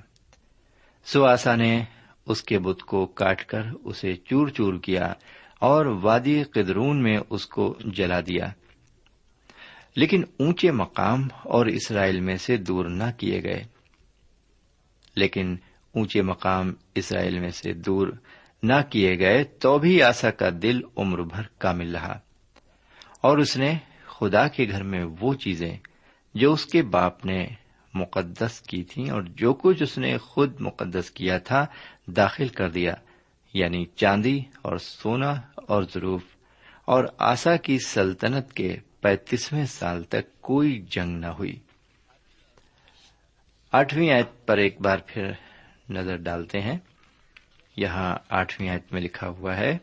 سو 1.07 1.23
آسا 1.25 1.55
نے 1.55 1.83
اس 2.25 2.43
کے 2.43 2.59
بت 2.59 2.79
کو 2.79 3.05
کاٹ 3.05 3.45
کر 3.45 3.61
اسے 3.83 4.15
چور 4.15 4.47
چور 4.47 4.73
کیا 4.73 5.13
اور 5.59 5.85
وادی 5.85 6.43
قدرون 6.43 7.03
میں 7.03 7.17
اس 7.29 7.45
کو 7.45 7.77
جلا 7.85 8.19
دیا۔ 8.19 8.51
لیکن 9.95 10.23
اونچے 10.39 10.71
مقام 10.71 11.27
اور 11.43 11.65
اسرائیل 11.65 12.19
میں 12.19 12.35
سے 12.35 12.57
دور 12.57 12.85
نہ 12.85 13.03
کیے 13.17 13.43
گئے۔ 13.43 13.63
لیکن 15.15 15.55
اونچے 15.93 16.21
مقام 16.21 16.73
اسرائیل 16.95 17.39
میں 17.39 17.49
سے 17.49 17.73
دور 17.73 18.07
نہ 18.63 18.73
کیے 18.89 19.19
گئے 19.19 19.43
تو 19.43 19.79
بھی 19.79 20.01
آسا 20.01 20.31
کا 20.31 20.49
دل 20.61 20.79
عمر 20.97 21.21
بھر 21.21 21.41
کامل 21.57 21.95
رہا۔ 21.95 22.19
اور 23.21 23.37
اس 23.37 23.57
نے 23.57 23.77
خدا 24.05 24.47
کے 24.47 24.67
گھر 24.71 24.83
میں 24.83 25.05
وہ 25.21 25.33
چیزیں 25.33 25.77
جو 26.33 26.53
اس 26.53 26.65
کے 26.65 26.81
باپ 26.81 27.25
نے 27.25 27.47
مقدس 27.95 28.61
کی 28.61 28.83
تھی 28.83 29.09
اور 29.09 29.21
جو 29.21 29.53
کچھ 29.53 29.83
اس 29.83 29.97
نے 29.97 30.17
خود 30.17 30.61
مقدس 30.61 31.11
کیا 31.11 31.37
تھا 31.37 31.65
داخل 32.07 32.47
کر 32.47 32.69
دیا 32.69 32.93
یعنی 33.53 33.85
چاندی 33.85 34.39
اور 34.61 34.77
سونا 34.77 35.33
اور 35.55 35.83
ضرور 35.83 36.19
اور 36.85 37.03
آسا 37.17 37.55
کی 37.55 37.79
سلطنت 37.79 38.53
کے 38.53 38.77
پینتیسویں 39.01 39.65
سال 39.65 40.03
تک 40.03 40.41
کوئی 40.41 40.85
جنگ 40.89 41.17
نہ 41.17 41.25
ہوئی۔ 41.25 41.59
آٹھویں 43.71 44.11
آیت 44.11 44.45
پر 44.45 44.57
ایک 44.57 44.81
بار 44.81 44.97
پھر 45.07 45.31
نظر 45.89 46.15
ڈالتے 46.15 46.61
ہیں۔ 46.61 46.77
یہاں 47.77 48.15
آٹھویں 48.29 48.69
آیت 48.69 48.93
میں 48.93 49.01
لکھا 49.01 49.27
ہوا 49.27 49.57
ہے، 49.57 49.77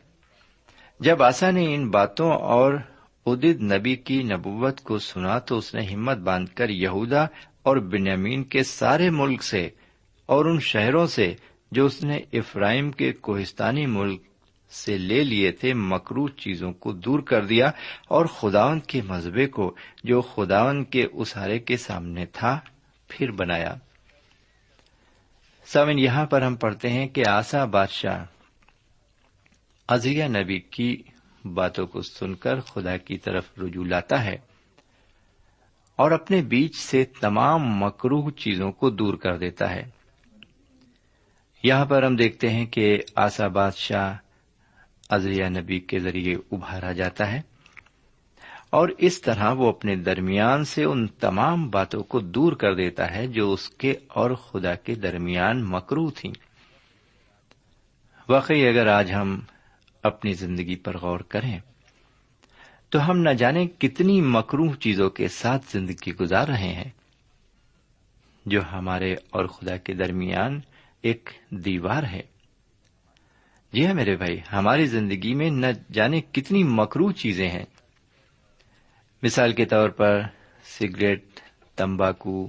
جب 1.00 1.22
آسا 1.22 1.50
نے 1.50 1.74
ان 1.74 1.90
باتوں 1.90 2.30
اور 2.30 2.74
ادد 3.26 3.72
نبی 3.72 3.96
کی 3.96 4.22
نبوت 4.22 4.80
کو 4.80 4.98
سنا 4.98 5.38
تو 5.38 5.58
اس 5.58 5.74
نے 5.74 5.86
ہمت 5.94 6.16
باندھ 6.16 6.50
کر 6.54 6.68
یہودا 6.68 7.26
اور 7.62 7.76
بنیامین 7.76 8.44
کے 8.44 8.62
سارے 8.62 9.10
ملک 9.10 9.42
سے 9.42 9.68
اور 10.26 10.44
ان 10.44 10.60
شہروں 10.60 11.06
سے 11.06 11.34
جو 11.72 11.86
اس 11.86 12.04
نے 12.04 12.16
افرائم 12.32 12.90
کے 12.90 13.12
کوہستانی 13.12 13.86
ملک 13.86 14.22
سے 14.70 14.98
لے 14.98 15.24
لیے 15.24 15.52
تھے 15.52 15.74
مکرو 15.74 16.28
چیزوں 16.28 16.72
کو 16.72 16.92
دور 16.92 17.20
کر 17.20 17.44
دیا 17.44 17.70
اور 18.08 18.26
خداون 18.26 18.80
کے 18.80 19.02
مذہبے 19.02 19.46
کو 19.46 19.74
جو 20.04 20.20
خداون 20.20 20.84
کے 20.84 21.06
اسارے 21.12 21.58
کے 21.58 21.76
سامنے 21.76 22.26
تھا، 22.26 22.60
پھر 23.08 23.30
بنایا۔ 23.30 23.74
سمن 25.66 25.98
یہاں 25.98 26.26
پر 26.26 26.42
ہم 26.42 26.56
پڑھتے 26.56 26.88
ہیں 26.88 27.08
کہ 27.08 27.22
آسا 27.28 27.64
بادشاہ 27.64 28.24
ازیا 29.88 30.28
نبی 30.28 30.60
کی 30.60 31.02
باتوں 31.44 31.86
کو 31.86 32.02
سن 32.02 32.34
کر 32.34 32.60
خدا 32.60 32.96
کی 32.96 33.18
طرف 33.18 33.44
رجوع 33.58 33.84
لاتا 33.84 34.24
ہے۔ 34.24 34.51
اور 36.02 36.10
اپنے 36.10 36.42
بیچ 36.42 36.76
سے 36.76 37.04
تمام 37.04 37.60
مکروح 37.64 38.30
چیزوں 38.30 38.72
کو 38.72 38.90
دور 38.90 39.14
کر 39.14 39.38
دیتا 39.38 39.70
ہے۔ 39.70 39.82
یہاں 41.62 41.84
پر 41.84 42.02
ہم 42.02 42.16
دیکھتے 42.16 42.50
ہیں 42.50 42.66
کہ 42.66 42.98
آسا 43.16 43.46
بادشاہ 43.46 44.16
ازریا 45.10 45.48
نبی 45.48 45.80
کے 45.80 45.98
ذریعے 45.98 46.34
ابھارا 46.52 46.92
جاتا 46.92 47.32
ہے 47.32 47.40
اور 48.70 48.88
اس 48.98 49.20
طرح 49.20 49.52
وہ 49.52 49.68
اپنے 49.68 49.96
درمیان 49.96 50.64
سے 50.64 50.84
ان 50.84 51.06
تمام 51.06 51.70
باتوں 51.70 52.02
کو 52.02 52.20
دور 52.20 52.52
کر 52.52 52.74
دیتا 52.74 53.14
ہے 53.14 53.26
جو 53.26 53.52
اس 53.52 53.68
کے 53.68 53.94
اور 54.08 54.30
خدا 54.30 54.74
کے 54.74 54.94
درمیان 54.94 55.62
مکرو 55.64 56.10
تھیں۔ 56.10 56.32
واقعی 58.28 58.68
اگر 58.68 58.86
آج 58.86 59.12
ہم 59.12 59.40
اپنی 60.02 60.32
زندگی 60.32 60.76
پر 60.76 60.98
غور 60.98 61.20
کریں 61.20 61.58
تو 62.92 63.10
ہم 63.10 63.18
نہ 63.18 63.30
جانے 63.30 63.66
کتنی 63.66 64.20
مکروح 64.20 64.74
چیزوں 64.74 65.10
کے 65.10 65.28
ساتھ 65.28 65.72
زندگی 65.72 66.12
گزار 66.20 66.48
رہے 66.48 66.72
ہیں۔ 66.72 66.90
جو 68.46 68.60
ہمارے 68.72 69.12
اور 69.12 69.44
خدا 69.44 69.76
کے 69.76 69.94
درمیان 69.94 70.60
ایک 71.02 71.30
دیوار 71.50 72.02
ہے۔ 72.02 72.22
جی 73.72 73.86
ہاں 73.86 73.94
میرے 73.94 74.16
بھائی، 74.16 74.40
ہماری 74.52 74.86
زندگی 74.86 75.34
میں 75.34 75.50
نہ 75.50 75.66
جانے 75.92 76.20
کتنی 76.20 76.64
مکرو 76.64 77.12
چیزیں 77.12 77.50
ہیں۔ 77.50 77.64
مثال 79.22 79.52
کے 79.52 79.64
طور 79.64 79.88
پر 79.88 80.22
سگریٹ، 80.64 81.24
تمباکو 81.76 82.48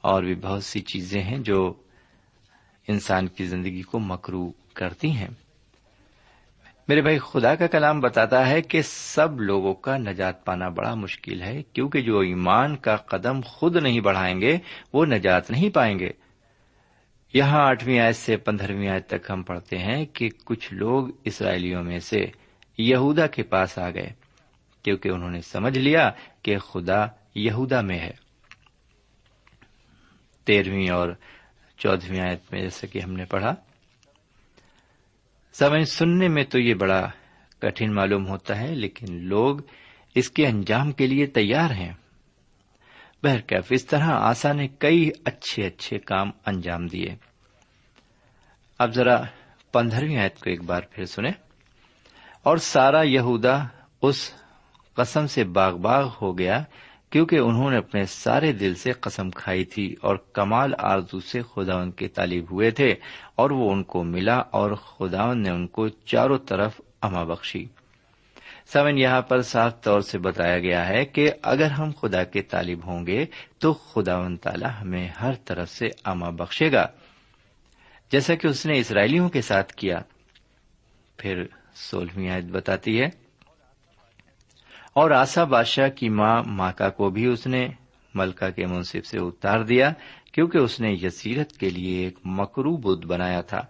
اور 0.00 0.22
بھی 0.22 0.34
بہت 0.34 0.64
سی 0.64 0.80
چیزیں 0.80 1.22
ہیں 1.22 1.38
جو 1.38 1.74
انسان 2.88 3.28
کی 3.28 3.44
زندگی 3.44 3.82
کو 3.82 3.98
مکرو 3.98 4.52
کرتی 4.74 5.10
ہیں۔ 5.10 5.28
میرے 6.90 7.02
بھائی، 7.02 7.18
خدا 7.18 7.54
کا 7.54 7.66
کلام 7.66 8.00
بتاتا 8.00 8.48
ہے 8.48 8.62
کہ 8.62 8.82
سب 8.82 9.40
لوگوں 9.40 9.74
کا 9.74 9.96
نجات 9.96 10.44
پانا 10.44 10.68
بڑا 10.68 10.94
مشکل 10.94 11.42
ہے، 11.42 11.62
کیونکہ 11.62 12.00
جو 12.00 12.18
ایمان 12.18 12.76
کا 12.76 12.96
قدم 12.96 13.40
خود 13.44 13.76
نہیں 13.76 14.00
بڑھائیں 14.00 14.40
گے، 14.40 14.58
وہ 14.92 15.06
نجات 15.06 15.50
نہیں 15.50 15.70
پائیں 15.70 15.98
گے۔ 15.98 16.10
یہاں 17.34 17.60
آٹھویں 17.60 18.00
آیت 18.00 18.16
سے 18.16 18.36
پندرہویں 18.36 18.88
آیت 18.88 19.06
تک 19.06 19.30
ہم 19.30 19.42
پڑھتے 19.42 19.78
ہیں 19.78 20.06
کہ 20.06 20.28
کچھ 20.44 20.74
لوگ 20.74 21.08
اسرائیلیوں 21.24 21.82
میں 21.82 21.98
سے 21.98 22.26
یہودا 22.78 23.26
کے 23.26 23.42
پاس 23.42 23.78
آ 23.78 23.90
گئے، 23.90 24.10
کیونکہ 24.82 25.08
انہوں 25.08 25.30
نے 25.30 25.40
سمجھ 25.40 25.78
لیا 25.78 26.10
کہ 26.42 26.58
خدا 26.58 27.06
یہودا 27.34 27.80
میں 27.80 27.98
ہے۔ 27.98 28.12
تیرہویں 30.44 30.88
اور 30.88 31.08
چودہویں 31.78 32.20
آیت 32.20 32.52
میں 32.52 32.62
جیسے 32.62 32.86
کہ 32.86 32.98
ہم 32.98 33.12
نے 33.12 33.24
پڑھا 33.24 33.54
سمجھ، 35.52 35.88
سننے 35.88 36.28
میں 36.28 36.44
تو 36.44 36.58
یہ 36.58 36.74
بڑا 36.74 37.10
کٹھن 37.58 37.94
معلوم 37.94 38.28
ہوتا 38.28 38.60
ہے، 38.60 38.74
لیکن 38.74 39.24
لوگ 39.24 39.58
اس 40.14 40.30
کے 40.30 40.46
انجام 40.46 40.92
کے 40.92 41.06
لیے 41.06 41.26
تیار 41.26 41.70
ہیں۔ 41.70 41.92
بہرکیف، 43.22 43.66
اس 43.70 43.86
طرح 43.86 44.10
آسا 44.10 44.52
نے 44.52 44.68
کئی 44.68 45.10
اچھے 45.24 45.66
اچھے 45.66 45.98
کام 45.98 46.30
انجام 46.46 46.86
دیے۔ 46.86 47.16
اب 48.78 48.94
ذرا 48.94 49.22
پندرہویں 49.72 50.16
آیت 50.16 50.38
کو 50.38 50.50
ایک 50.50 50.62
بار 50.62 50.82
پھر 50.90 51.04
سنیں۔ 51.04 51.32
اور 52.42 52.56
سارا 52.56 53.02
یہودا 53.02 53.64
اس 54.02 54.34
قسم 54.94 55.26
سے 55.26 55.44
باغ 55.44 55.76
باغ 55.76 56.10
ہو 56.22 56.38
گیا 56.38 56.64
کیونکہ 57.10 57.36
انہوں 57.36 57.70
نے 57.70 57.76
اپنے 57.76 58.04
سارے 58.04 58.52
دل 58.52 58.74
سے 58.74 58.92
قسم 58.92 59.30
کھائی 59.30 59.64
تھی 59.64 59.94
اور 60.00 60.16
کمال 60.16 60.72
آرزو 60.78 61.20
سے 61.20 61.42
خداون 61.54 61.90
کے 61.90 62.08
طالب 62.08 62.44
ہوئے 62.50 62.70
تھے 62.70 62.94
اور 63.34 63.50
وہ 63.50 63.72
ان 63.72 63.82
کو 63.82 64.04
ملا 64.04 64.36
اور 64.36 64.70
خداون 64.70 65.42
نے 65.42 65.50
ان 65.50 65.66
کو 65.66 65.88
چاروں 65.88 66.38
طرف 66.38 66.80
اما 67.02 67.24
بخشی۔ 67.24 67.66
سمن 68.72 68.98
یہاں 68.98 69.22
پر 69.22 69.42
صاف 69.42 69.80
طور 69.80 70.00
سے 70.00 70.18
بتایا 70.18 70.58
گیا 70.58 70.88
ہے 70.88 71.04
کہ 71.04 71.30
اگر 71.42 71.70
ہم 71.70 71.90
خدا 72.00 72.24
کے 72.24 72.42
طالب 72.42 72.86
ہوں 72.86 73.06
گے 73.06 73.26
تو 73.58 73.72
خدا 73.72 74.18
و 74.18 74.36
تعالی 74.36 74.66
ہمیں 74.80 75.08
ہر 75.08 75.34
طرف 75.34 75.68
سے 75.70 75.88
اما 76.04 76.30
بخشے 76.30 76.72
گا۔ 76.72 76.86
جیسا 78.12 78.34
کہ 78.34 78.46
اس 78.46 78.66
نے 78.66 78.78
اسرائیلیوں 78.78 79.28
کے 79.28 79.42
ساتھ 79.42 79.72
کیا۔ 79.72 80.00
پھر 81.16 81.44
سولہویں 81.74 82.30
آیت 82.30 82.44
بتاتی 82.44 83.00
ہے 83.00 83.19
اور 84.92 85.10
آسا 85.10 85.44
بادشاہ 85.44 85.88
کی 85.88 86.08
ماں 86.08 86.42
ماکا 86.46 86.88
کو 86.88 87.10
بھی 87.10 87.26
اس 87.26 87.46
نے 87.46 87.68
ملکہ 88.14 88.50
کے 88.50 88.66
منصف 88.66 89.06
سے 89.06 89.18
اتار 89.18 89.60
دیا، 89.60 89.92
کیونکہ 90.32 90.58
اس 90.58 90.80
نے 90.80 90.92
یسیرت 91.02 91.52
کے 91.52 91.70
لیے 91.70 92.04
ایک 92.04 92.18
مکرو 92.24 92.76
بدھ 92.76 93.06
بنایا 93.06 93.40
تھا۔ 93.40 93.60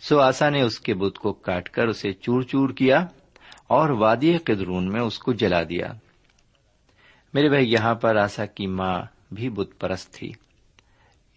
سو 0.00 0.20
آسا 0.20 0.50
نے 0.50 0.62
اس 0.62 0.80
کے 0.80 0.94
بدھ 0.94 1.18
کو 1.18 1.32
کاٹ 1.32 1.68
کر 1.68 1.88
اسے 1.88 2.12
چور 2.12 2.42
چور 2.42 2.68
کیا 2.68 3.06
اور 3.66 3.90
وادی 3.90 4.38
قدرون 4.38 4.92
میں 4.92 5.00
اس 5.00 5.18
کو 5.18 5.32
جلا 5.32 5.62
دیا۔ 5.62 5.86
میرے 7.34 7.48
بھائی، 7.48 7.72
یہاں 7.72 7.94
پر 7.94 8.16
آسا 8.16 8.46
کی 8.46 8.66
ماں 8.66 9.02
بھی 9.32 9.50
بت 9.50 9.70
پرست 9.78 10.14
تھی۔ 10.14 10.32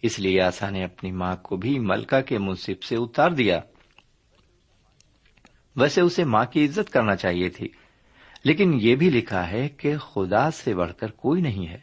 اس 0.02 0.18
لیے 0.18 0.40
آسا 0.40 0.70
نے 0.70 0.84
اپنی 0.84 1.12
ماں 1.12 1.36
کو 1.36 1.56
بھی 1.56 1.78
ملکہ 1.78 2.20
کے 2.20 2.38
منصف 2.38 2.84
سے 2.84 2.96
اتار 2.96 3.30
دیا۔ 3.30 3.60
ویسے 5.76 6.00
اسے 6.00 6.24
ماں 6.24 6.44
کی 6.44 6.64
عزت 6.64 6.90
کرنا 6.90 7.16
چاہیے 7.16 7.48
تھی۔ 7.48 7.68
لیکن 8.44 8.78
یہ 8.80 8.96
بھی 8.96 9.10
لکھا 9.10 9.50
ہے 9.50 9.68
کہ 9.68 9.98
خدا 9.98 10.50
سے 10.50 10.74
بڑھ 10.74 10.92
کر 10.92 11.10
کوئی 11.10 11.42
نہیں 11.42 11.68
ہے۔ 11.68 11.78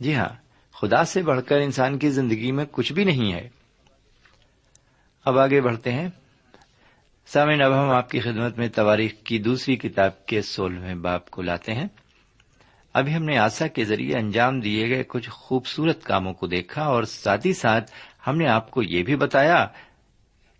جی 0.00 0.14
ہاں 0.14 0.28
خدا 0.72 1.04
سے 1.04 1.22
بڑھ 1.22 1.40
کر 1.46 1.56
انسان 1.56 1.98
کی 1.98 2.10
زندگی 2.10 2.52
میں 2.52 2.64
کچھ 2.72 2.92
بھی 2.92 3.04
نہیں 3.04 3.32
ہے۔ 3.32 3.48
اب 5.24 5.38
آگے 5.38 5.60
بڑھتے 5.60 5.92
ہیں۔ 5.92 6.08
سامعین، 7.26 7.62
اب 7.62 7.72
ہم 7.72 7.90
آپ 7.90 8.10
کی 8.10 8.20
خدمت 8.20 8.58
میں 8.58 8.68
تواریخ 8.68 9.12
کی 9.24 9.38
دوسری 9.38 9.76
کتاب 9.76 10.26
کے 10.26 10.42
سولہویں 10.42 10.94
باپ 10.94 11.30
کو 11.30 11.42
لاتے 11.42 11.74
ہیں۔ 11.74 11.88
ابھی 12.92 13.14
ہم 13.14 13.24
نے 13.24 13.38
آسا 13.38 13.66
کے 13.66 13.84
ذریعے 13.84 14.16
انجام 14.16 14.60
دیے 14.60 14.88
گئے 14.88 15.04
کچھ 15.08 15.30
خوبصورت 15.30 16.04
کاموں 16.04 16.34
کو 16.34 16.46
دیکھا 16.46 16.82
اور 16.82 17.02
ساتھ 17.02 17.46
ہی 17.46 17.52
ساتھ 17.52 17.90
ہم 18.26 18.36
نے 18.36 18.48
آپ 18.48 18.70
کو 18.70 18.82
یہ 18.82 19.02
بھی 19.02 19.16
بتایا 19.16 19.66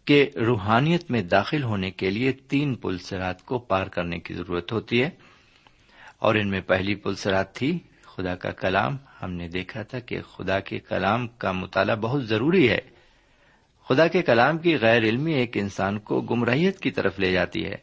کہ 0.04 0.30
روحانیت 0.46 1.10
میں 1.10 1.22
داخل 1.22 1.62
ہونے 1.62 1.90
کے 1.90 2.10
لیے 2.10 2.32
تین 2.32 2.74
پلسرات 2.74 3.44
کو 3.44 3.58
پار 3.58 3.86
کرنے 3.86 4.18
کی 4.18 4.34
ضرورت 4.34 4.72
ہوتی 4.72 5.02
ہے۔ 5.02 5.10
اور 6.18 6.34
ان 6.34 6.48
میں 6.48 6.60
پہلی 6.60 6.94
پلسرات 6.94 7.54
تھی 7.54 7.78
خدا 8.02 8.34
کا 8.34 8.50
کلام۔ 8.50 8.96
ہم 9.22 9.32
نے 9.32 9.48
دیکھا 9.48 9.82
تھا 9.82 9.98
کہ 9.98 10.22
خدا 10.22 10.60
کے 10.60 10.78
کلام 10.78 11.28
کا 11.28 11.52
مطالعہ 11.52 11.96
بہت 11.96 12.24
ضروری 12.24 12.68
ہے۔ 12.68 12.78
خدا 13.88 14.06
کے 14.06 14.22
کلام 14.22 14.58
کی 14.58 14.76
غیر 14.80 15.02
علمی 15.02 15.34
ایک 15.34 15.56
انسان 15.56 15.98
کو 15.98 16.20
گمراہیت 16.20 16.80
کی 16.80 16.90
طرف 16.90 17.20
لے 17.20 17.32
جاتی 17.32 17.64
ہے۔ 17.64 17.74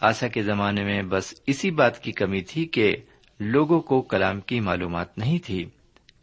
آسا 0.00 0.28
کے 0.28 0.42
زمانے 0.42 0.84
میں 0.84 1.02
بس 1.02 1.34
اسی 1.46 1.70
بات 1.70 2.02
کی 2.02 2.12
کمی 2.12 2.40
تھی 2.40 2.66
کہ 2.66 2.96
لوگوں 3.40 3.80
کو 3.80 4.02
کلام 4.02 4.40
کی 4.40 4.60
معلومات 4.60 5.18
نہیں 5.18 5.38
تھی۔ 5.38 5.64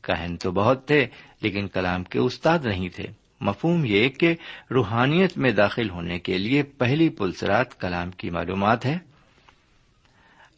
کہن 0.01 0.37
تو 0.37 0.51
بہت 0.51 0.87
تھے، 0.87 1.07
لیکن 1.41 1.67
کلام 1.67 2.03
کے 2.03 2.19
استاد 2.19 2.59
نہیں 2.65 2.89
تھے۔ 2.89 3.26
مفہوم 3.39 3.85
یہ 3.85 4.09
کہ 4.09 4.35
روحانیت 4.71 5.37
میں 5.37 5.51
داخل 5.51 5.89
ہونے 5.89 6.19
کے 6.19 6.37
لیے 6.37 6.63
پہلی 6.63 7.09
پلسرات 7.09 7.79
کلام 7.79 8.11
کی 8.11 8.29
معلومات 8.29 8.85
ہے۔ 8.85 8.97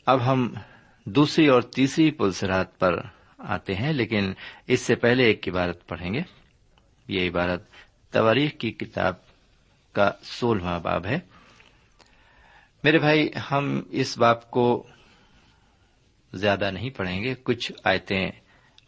اب 0.05 0.31
ہم 0.31 0.53
دوسری 1.05 1.47
اور 1.47 1.61
تیسری 1.61 2.11
پلسرات 2.11 2.79
پر 2.79 3.01
آتے 3.37 3.75
ہیں، 3.75 3.93
لیکن 3.93 4.33
اس 4.67 4.79
سے 4.79 4.95
پہلے 4.95 5.23
ایک 5.23 5.49
عبارت 5.49 5.87
پڑھیں 5.87 6.13
گے۔ 6.13 6.21
یہ 7.07 7.29
عبارت 7.29 7.69
تواریخ 8.11 8.51
کی 8.51 8.71
کتاب 8.71 9.13
کا 9.93 10.11
سولہواں 10.23 10.79
باب 10.79 11.05
ہے۔ 11.05 11.19
میرے 12.83 12.99
بھائی، 12.99 13.29
ہم 13.51 13.81
اس 13.89 14.17
باب 14.17 14.51
کو 14.51 14.87
زیادہ 16.33 16.71
نہیں 16.71 16.89
پڑھیں 16.89 17.23
گے، 17.23 17.35
کچھ 17.43 17.71
آیتیں 17.83 18.31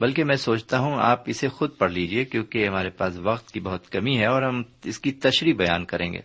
بلکہ 0.02 0.24
میں 0.24 0.36
سوچتا 0.36 0.80
ہوں 0.80 0.96
آپ 1.00 1.24
اسے 1.26 1.48
خود 1.48 1.78
پڑھ 1.78 1.92
لیجیے 1.92 2.26
کیونکہ 2.26 2.68
ہمارے 2.68 2.90
پاس 2.90 3.18
وقت 3.18 3.52
کی 3.52 3.60
بہت 3.60 3.90
کمی 3.90 4.18
ہے 4.18 4.26
اور 4.26 4.42
ہم 4.42 4.64
اس 4.84 5.00
کی 5.00 5.12
تشریح 5.12 5.54
بیان 5.54 5.86
کریں 5.86 6.14
گے۔ 6.14 6.20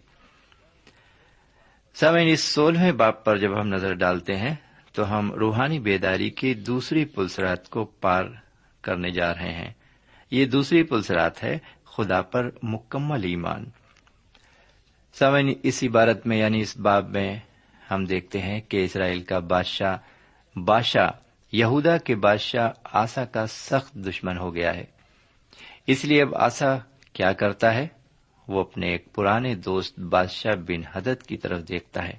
سامعین، 1.94 2.28
اس 2.28 2.40
سولہویں 2.40 2.92
باپ 2.92 3.24
پر 3.24 3.36
جب 3.36 3.60
ہم 3.60 3.68
نظر 3.68 3.94
ڈالتے 3.94 4.36
ہیں 4.36 4.54
تو 4.92 5.18
ہم 5.18 5.32
روحانی 5.32 5.78
بیداری 5.78 6.30
کی 6.30 6.54
دوسری 6.54 7.04
پلسرات 7.04 7.68
کو 7.68 7.84
پار 7.84 8.24
کرنے 8.80 9.10
جا 9.10 9.34
رہے 9.34 9.52
ہیں۔ 9.52 9.72
یہ 10.30 10.44
دوسری 10.44 10.82
پلسرات 10.82 11.44
ہے 11.44 11.58
خدا 11.84 12.22
پر 12.22 12.50
مکمل 12.62 13.24
ایمان۔ 13.24 13.64
سامعین، 15.14 15.54
اس 15.62 15.84
عبارت 15.88 16.26
میں 16.26 16.36
یعنی 16.36 16.60
اس 16.60 16.76
باب 16.76 17.10
میں 17.10 17.38
ہم 17.90 18.04
دیکھتے 18.04 18.40
ہیں 18.40 18.60
کہ 18.60 18.84
اسرائیل 18.84 19.22
کا 19.22 19.38
بادشاہ 19.38 19.96
بادشاہ 20.58 21.08
یہودا 21.52 21.96
کے 21.96 22.14
بادشاہ 22.14 22.70
آسا 22.84 23.24
کا 23.24 23.46
سخت 23.46 23.94
دشمن 23.94 24.38
ہو 24.38 24.54
گیا 24.54 24.74
ہے۔ 24.74 24.84
اس 25.86 26.04
لیے 26.04 26.22
اب 26.22 26.34
آسا 26.34 26.76
کیا 27.12 27.32
کرتا 27.32 27.74
ہے؟ 27.74 27.88
وہ 28.48 28.60
اپنے 28.60 28.90
ایک 28.90 29.14
پرانے 29.14 29.54
دوست 29.54 29.98
بادشاہ 29.98 30.52
بن 30.52 30.86
حدت 30.92 31.26
کی 31.26 31.36
طرف 31.36 31.68
دیکھتا 31.68 32.08
ہے۔ 32.08 32.16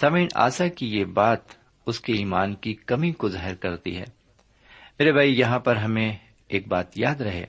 سمین 0.00 0.28
آسا 0.34 0.68
کی 0.68 0.98
یہ 0.98 1.04
بات 1.04 1.40
اس 1.86 2.00
کے 2.00 2.12
ایمان 2.12 2.54
کی 2.54 2.74
کمی 2.74 3.12
کو 3.12 3.28
ظاہر 3.28 3.54
کرتی 3.54 3.96
ہے۔ 3.96 4.04
میرے 4.98 5.12
بھائی، 5.12 5.38
یہاں 5.38 5.58
پر 5.58 5.76
ہمیں 5.76 6.12
ایک 6.48 6.68
بات 6.68 6.98
یاد 6.98 7.20
رہے۔ 7.20 7.44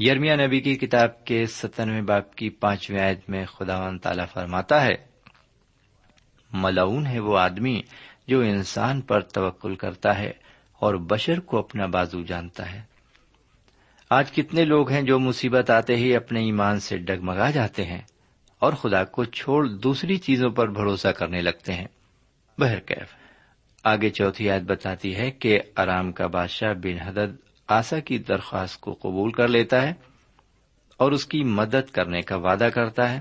یرمیا 0.00 0.36
نبی 0.36 0.60
کی 0.60 0.74
کتاب 0.74 1.24
کے 1.24 1.46
ستنویں 1.46 2.02
باپ 2.02 2.34
کی 2.34 2.50
پانچویں 2.50 3.00
آیت 3.00 3.30
میں 3.30 3.44
خدا 3.44 3.96
تعالی 4.02 4.22
فرماتا 4.32 4.84
ہے 4.84 5.13
ملاؤن 6.54 7.06
ہے 7.06 7.18
وہ 7.18 7.38
آدمی 7.38 7.82
جو 8.28 8.40
انسان 8.40 9.00
پر 9.00 9.20
توکل 9.20 9.74
کرتا 9.74 10.18
ہے 10.18 10.32
اور 10.78 10.94
بشر 10.94 11.40
کو 11.40 11.58
اپنا 11.58 11.86
بازو 11.86 12.22
جانتا 12.22 12.72
ہے۔ 12.72 12.82
آج 14.10 14.32
کتنے 14.32 14.64
لوگ 14.64 14.90
ہیں 14.90 15.02
جو 15.02 15.18
مصیبت 15.18 15.70
آتے 15.70 15.96
ہی 15.96 16.16
اپنے 16.16 16.40
ایمان 16.40 16.80
سے 16.80 16.96
ڈگمگا 16.96 17.50
جاتے 17.50 17.84
ہیں 17.84 18.00
اور 18.58 18.72
خدا 18.72 19.04
کو 19.04 19.24
چھوڑ 19.24 19.68
دوسری 19.68 20.16
چیزوں 20.16 20.50
پر 20.50 20.68
بھروسہ 20.68 21.08
کرنے 21.08 21.40
لگتے 21.40 21.72
ہیں۔ 21.72 21.86
بہرکیف 22.58 23.14
آگے 23.84 24.10
چوتھی 24.10 24.50
آیت 24.50 24.62
بتاتی 24.62 25.16
ہے 25.16 25.30
کہ 25.30 25.60
آرام 25.76 26.12
کا 26.12 26.26
بادشاہ 26.26 26.74
بن 26.74 27.00
حدد 27.00 27.36
آسا 27.68 27.98
کی 27.98 28.18
درخواست 28.18 28.80
کو 28.80 28.98
قبول 29.02 29.32
کر 29.32 29.48
لیتا 29.48 29.82
ہے 29.82 29.92
اور 30.96 31.12
اس 31.12 31.26
کی 31.26 31.44
مدد 31.44 31.90
کرنے 31.90 32.20
کا 32.20 32.36
وعدہ 32.36 32.68
کرتا 32.74 33.12
ہے۔ 33.12 33.20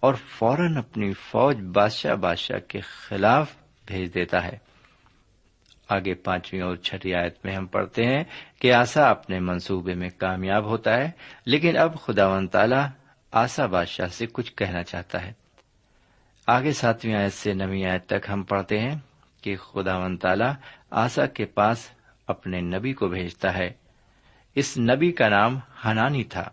اور 0.00 0.14
فوراً 0.14 0.76
اپنی 0.76 1.12
فوج 1.12 1.56
بادشاہ 1.60 2.14
بادشاہ 2.14 2.58
کے 2.58 2.80
خلاف 2.80 3.50
بھیج 3.86 4.14
دیتا 4.14 4.44
ہے۔ 4.44 4.58
آگے 5.88 6.14
پانچویں 6.14 6.62
اور 6.62 6.76
چھٹی 6.76 7.14
آیت 7.14 7.44
میں 7.44 7.56
ہم 7.56 7.66
پڑھتے 7.66 8.04
ہیں 8.04 8.24
کہ 8.60 8.72
آسا 8.72 9.10
اپنے 9.10 9.40
منصوبے 9.40 9.94
میں 9.94 10.08
کامیاب 10.18 10.64
ہوتا 10.64 10.96
ہے، 10.96 11.10
لیکن 11.46 11.78
اب 11.78 12.00
خدا 12.00 12.28
و 12.28 12.46
تعالی 12.46 12.86
آسا 13.32 13.66
بادشاہ 13.66 14.06
سے 14.06 14.26
کچھ 14.26 14.54
کہنا 14.54 14.82
چاہتا 14.82 15.22
ہے۔ 15.22 15.32
آگے 16.46 16.72
ساتویں 16.72 17.14
آیت 17.14 17.32
سے 17.32 17.54
نویں 17.54 17.84
آیت 17.84 18.06
تک 18.06 18.30
ہم 18.32 18.42
پڑھتے 18.42 18.78
ہیں 18.78 18.98
کہ 19.42 19.56
خدا 19.56 19.96
و 19.96 20.16
تعالی 20.16 20.44
آسا 20.90 21.26
کے 21.26 21.44
پاس 21.44 21.90
اپنے 22.26 22.60
نبی 22.60 22.92
کو 22.92 23.08
بھیجتا 23.08 23.54
ہے۔ 23.54 23.70
اس 24.54 24.78
نبی 24.78 25.12
کا 25.12 25.28
نام 25.28 25.58
ہنانی 25.84 26.24
تھا۔ 26.24 26.48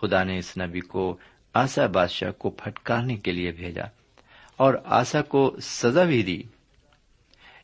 خدا 0.00 0.24
نے 0.24 0.38
اس 0.38 0.58
نبی 0.58 0.80
کو 0.80 1.18
آسا 1.56 1.86
بادشاہ 1.86 2.30
کو 2.30 2.50
پھٹکارنے 2.50 3.16
کے 3.16 3.32
لیے 3.32 3.52
بھیجا 3.52 3.84
اور 4.56 4.74
آسا 4.84 5.22
کو 5.22 5.56
سزا 5.62 6.04
بھی 6.04 6.22
دی۔ 6.22 6.42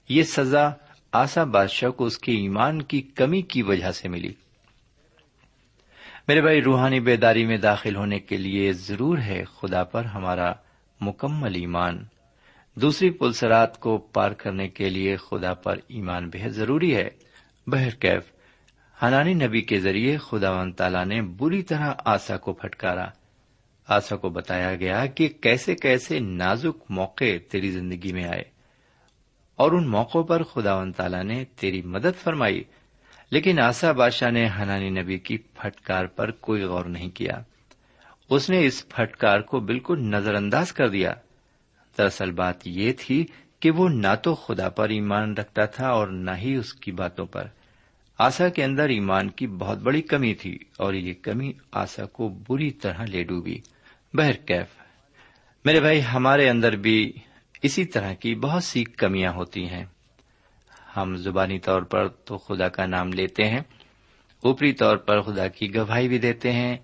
یہ 0.09 0.23
سزا 0.23 0.71
آسا 1.13 1.45
بادشاہ 1.45 1.91
کو 1.91 2.05
اس 2.05 2.19
کے 2.19 2.33
ایمان 2.33 2.83
کی 2.83 3.03
کمی 3.03 3.43
کی 3.43 3.63
وجہ 3.63 3.93
سے 3.93 4.09
ملی۔ 4.09 4.33
میرے 6.29 6.41
بھائی، 6.41 6.63
روحانی 6.63 7.01
بیداری 7.01 7.47
میں 7.47 7.57
داخل 7.57 7.97
ہونے 7.97 8.19
کے 8.19 8.37
لیے 8.37 8.73
ضرور 8.73 9.19
ہے 9.19 9.45
خدا 9.45 9.85
پر 9.85 10.05
ہمارا 10.05 10.53
مکمل 11.01 11.55
ایمان۔ 11.55 12.05
دوسری 12.75 13.11
پلسرات 13.11 13.81
کو 13.81 13.99
پار 13.99 14.31
کرنے 14.31 14.69
کے 14.69 14.89
لیے 14.89 15.17
خدا 15.17 15.55
پر 15.55 15.77
ایمان 15.89 16.31
بہت 16.31 16.53
ضروری 16.53 16.97
ہے۔ 16.97 17.09
بہرکیف 17.67 18.23
حنانی 19.03 19.35
نبی 19.35 19.61
کے 19.61 19.81
ذریعے 19.81 20.17
خدا 20.17 20.51
و 20.51 20.71
تعالی 20.71 21.05
نے 21.05 21.23
بری 21.23 21.63
طرح 21.63 21.95
آسا 22.05 22.37
کو 22.37 22.53
پھٹکارا۔ 22.53 23.07
آسا 23.89 24.17
کو 24.17 24.29
بتایا 24.29 24.75
گیا 24.75 25.07
کہ 25.07 25.29
کیسے 25.29 25.75
کیسے 25.75 26.19
نازک 26.19 26.85
موقع 26.89 27.25
تیری 27.51 27.71
زندگی 27.71 28.13
میں 28.13 28.25
آئے۔ 28.25 28.43
اور 29.57 29.73
ان 29.73 29.89
موقعوں 29.89 30.25
پر 30.25 30.43
خدا 30.43 30.75
و 30.75 30.91
تعالی 30.97 31.23
نے 31.23 31.45
تیری 31.45 31.83
مدد 31.83 32.23
فرمائی۔ 32.23 32.65
لیکن 33.31 33.61
آسا 33.61 33.93
بادشاہ 33.93 34.31
نے 34.31 34.47
ہنانی 34.47 34.91
نبی 34.91 35.19
کی 35.19 35.39
پھٹکار 35.39 36.05
پر 36.05 36.31
کوئی 36.31 36.63
غور 36.63 36.85
نہیں 36.85 37.11
کیا۔ 37.11 37.43
اس 38.31 38.51
نے 38.51 38.67
اس 38.67 38.89
پھٹکار 38.89 39.41
کو 39.41 39.61
بالکل 39.61 39.99
نظر 39.99 40.35
انداز 40.35 40.73
کر 40.73 40.89
دیا۔ 40.89 41.13
دراصل 41.99 42.31
بات 42.31 42.67
یہ 42.67 42.93
تھی 42.99 43.27
کہ 43.61 43.71
وہ 43.71 43.89
نہ 43.89 44.15
تو 44.23 44.35
خدا 44.35 44.69
پر 44.69 44.89
ایمان 44.89 45.35
رکھتا 45.35 45.65
تھا 45.65 45.89
اور 45.89 46.09
نہ 46.09 46.31
ہی 46.31 46.55
اس 46.55 46.75
کی 46.75 46.93
باتوں 46.93 47.27
پر۔ 47.27 47.45
آسا 48.23 48.49
کے 48.49 48.65
اندر 48.65 48.89
ایمان 48.89 49.31
کی 49.31 49.47
بہت 49.47 49.79
بڑی 49.79 50.03
کمی 50.03 50.35
تھی 50.35 50.59
اور 50.79 50.95
یہ 50.95 51.13
کمی 51.23 51.53
آسا 51.73 52.05
کو 52.05 52.29
بری 52.49 52.71
طرح 52.71 53.05
لے 53.05 53.23
ڈوبی۔ 53.23 53.59
بہرکیف 54.15 54.67
میرے 55.65 55.81
بھائی، 55.81 56.01
ہمارے 56.15 56.49
اندر 56.49 56.77
بھی 56.77 57.13
اسی 57.63 57.85
طرح 57.85 58.13
کی 58.13 58.35
بہت 58.35 58.65
سی 58.65 58.85
کمیاں 58.85 59.33
ہوتی 59.33 59.65
ہیں۔ 59.65 59.85
ہم 60.97 61.17
زبانی 61.17 61.59
طور 61.59 61.83
پر 61.83 62.09
تو 62.09 62.39
خدا 62.39 62.69
کا 62.69 62.87
نام 62.87 63.13
لیتے 63.13 63.45
ہیں، 63.45 63.61
اوپری 64.43 64.73
طور 64.73 64.97
پر 64.97 65.21
خدا 65.21 65.49
کی 65.49 65.75
گواہی 65.75 66.09
بھی 66.09 66.19
دیتے 66.19 66.53
ہیں، 66.53 66.77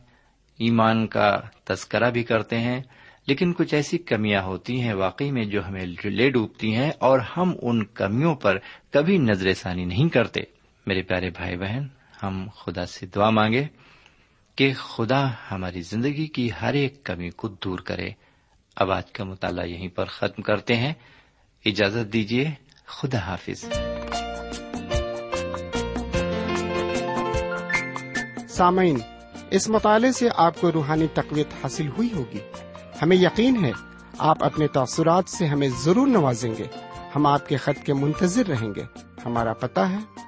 ایمان 0.59 1.07
کا 1.07 1.40
تذکرہ 1.64 2.11
بھی 2.11 2.22
کرتے 2.22 2.59
ہیں، 2.59 2.83
لیکن 3.27 3.53
کچھ 3.53 3.74
ایسی 3.74 3.98
کمیاں 3.98 4.42
ہوتی 4.42 4.81
ہیں 4.81 4.94
واقعی 4.94 5.31
میں 5.31 5.44
جو 5.44 5.68
ہمیں 5.68 5.87
لے 6.05 6.31
ڈوبتی 6.31 6.74
ہیں 6.74 6.90
اور 6.90 7.18
ہم 7.18 7.53
ان 7.62 7.85
کمیوں 7.85 8.35
پر 8.35 8.59
کبھی 8.90 9.18
نظر 9.18 9.53
ثانی 9.53 9.85
نہیں 9.85 10.09
کرتے۔ 10.09 10.58
میرے 10.88 11.03
پیارے 11.03 11.31
بھائی 11.31 11.57
بہن، 11.57 11.87
ہم 12.22 12.48
خدا 12.57 12.87
سے 12.87 13.07
دعا 13.07 13.31
مانگے 13.31 13.66
کہ 14.57 14.72
خدا 14.74 15.31
ہماری 15.51 15.83
زندگی 15.83 16.27
کی 16.27 16.48
ہر 16.62 16.74
ایک 16.74 17.05
کمی 17.05 17.31
کو 17.31 17.48
دور 17.48 17.79
کرے۔ 17.79 18.11
اب 18.77 18.90
آج 18.90 19.12
کا 19.12 19.24
مطالعہ 19.24 19.66
یہیں 19.66 19.88
پر 19.88 20.05
ختم 20.05 20.42
کرتے 20.42 20.77
ہیں۔ 20.77 20.92
اجازت 21.64 22.12
دیجیے 22.12 22.51
خدا 22.87 23.18
حافظ۔ 23.18 23.64
سامعین، 28.48 28.98
اس 29.51 29.68
مطالعے 29.68 30.12
سے 30.12 30.29
آپ 30.37 30.61
کو 30.61 30.72
روحانی 30.72 31.07
تقویت 31.14 31.48
حاصل 31.62 31.88
ہوئی 31.88 32.09
ہوگی۔ 32.12 32.40
ہمیں 33.03 33.16
یقین 33.16 33.64
ہے، 33.64 33.72
آپ 34.18 34.44
اپنے 34.44 34.66
تاثرات 34.68 35.29
سے 35.29 35.46
ہمیں 35.46 35.68
ضرور 35.68 36.07
نوازیں 36.07 36.55
گے۔ 36.59 36.64
ہم 37.16 37.27
آپ 37.27 37.48
کے 37.48 37.57
خط 37.57 37.87
کے 37.87 37.94
منتظر 37.94 38.46
رہیں 38.46 38.74
گے۔ 38.74 38.83
ہمارا 39.24 39.53
پتا 39.53 39.90
ہے 39.90 40.28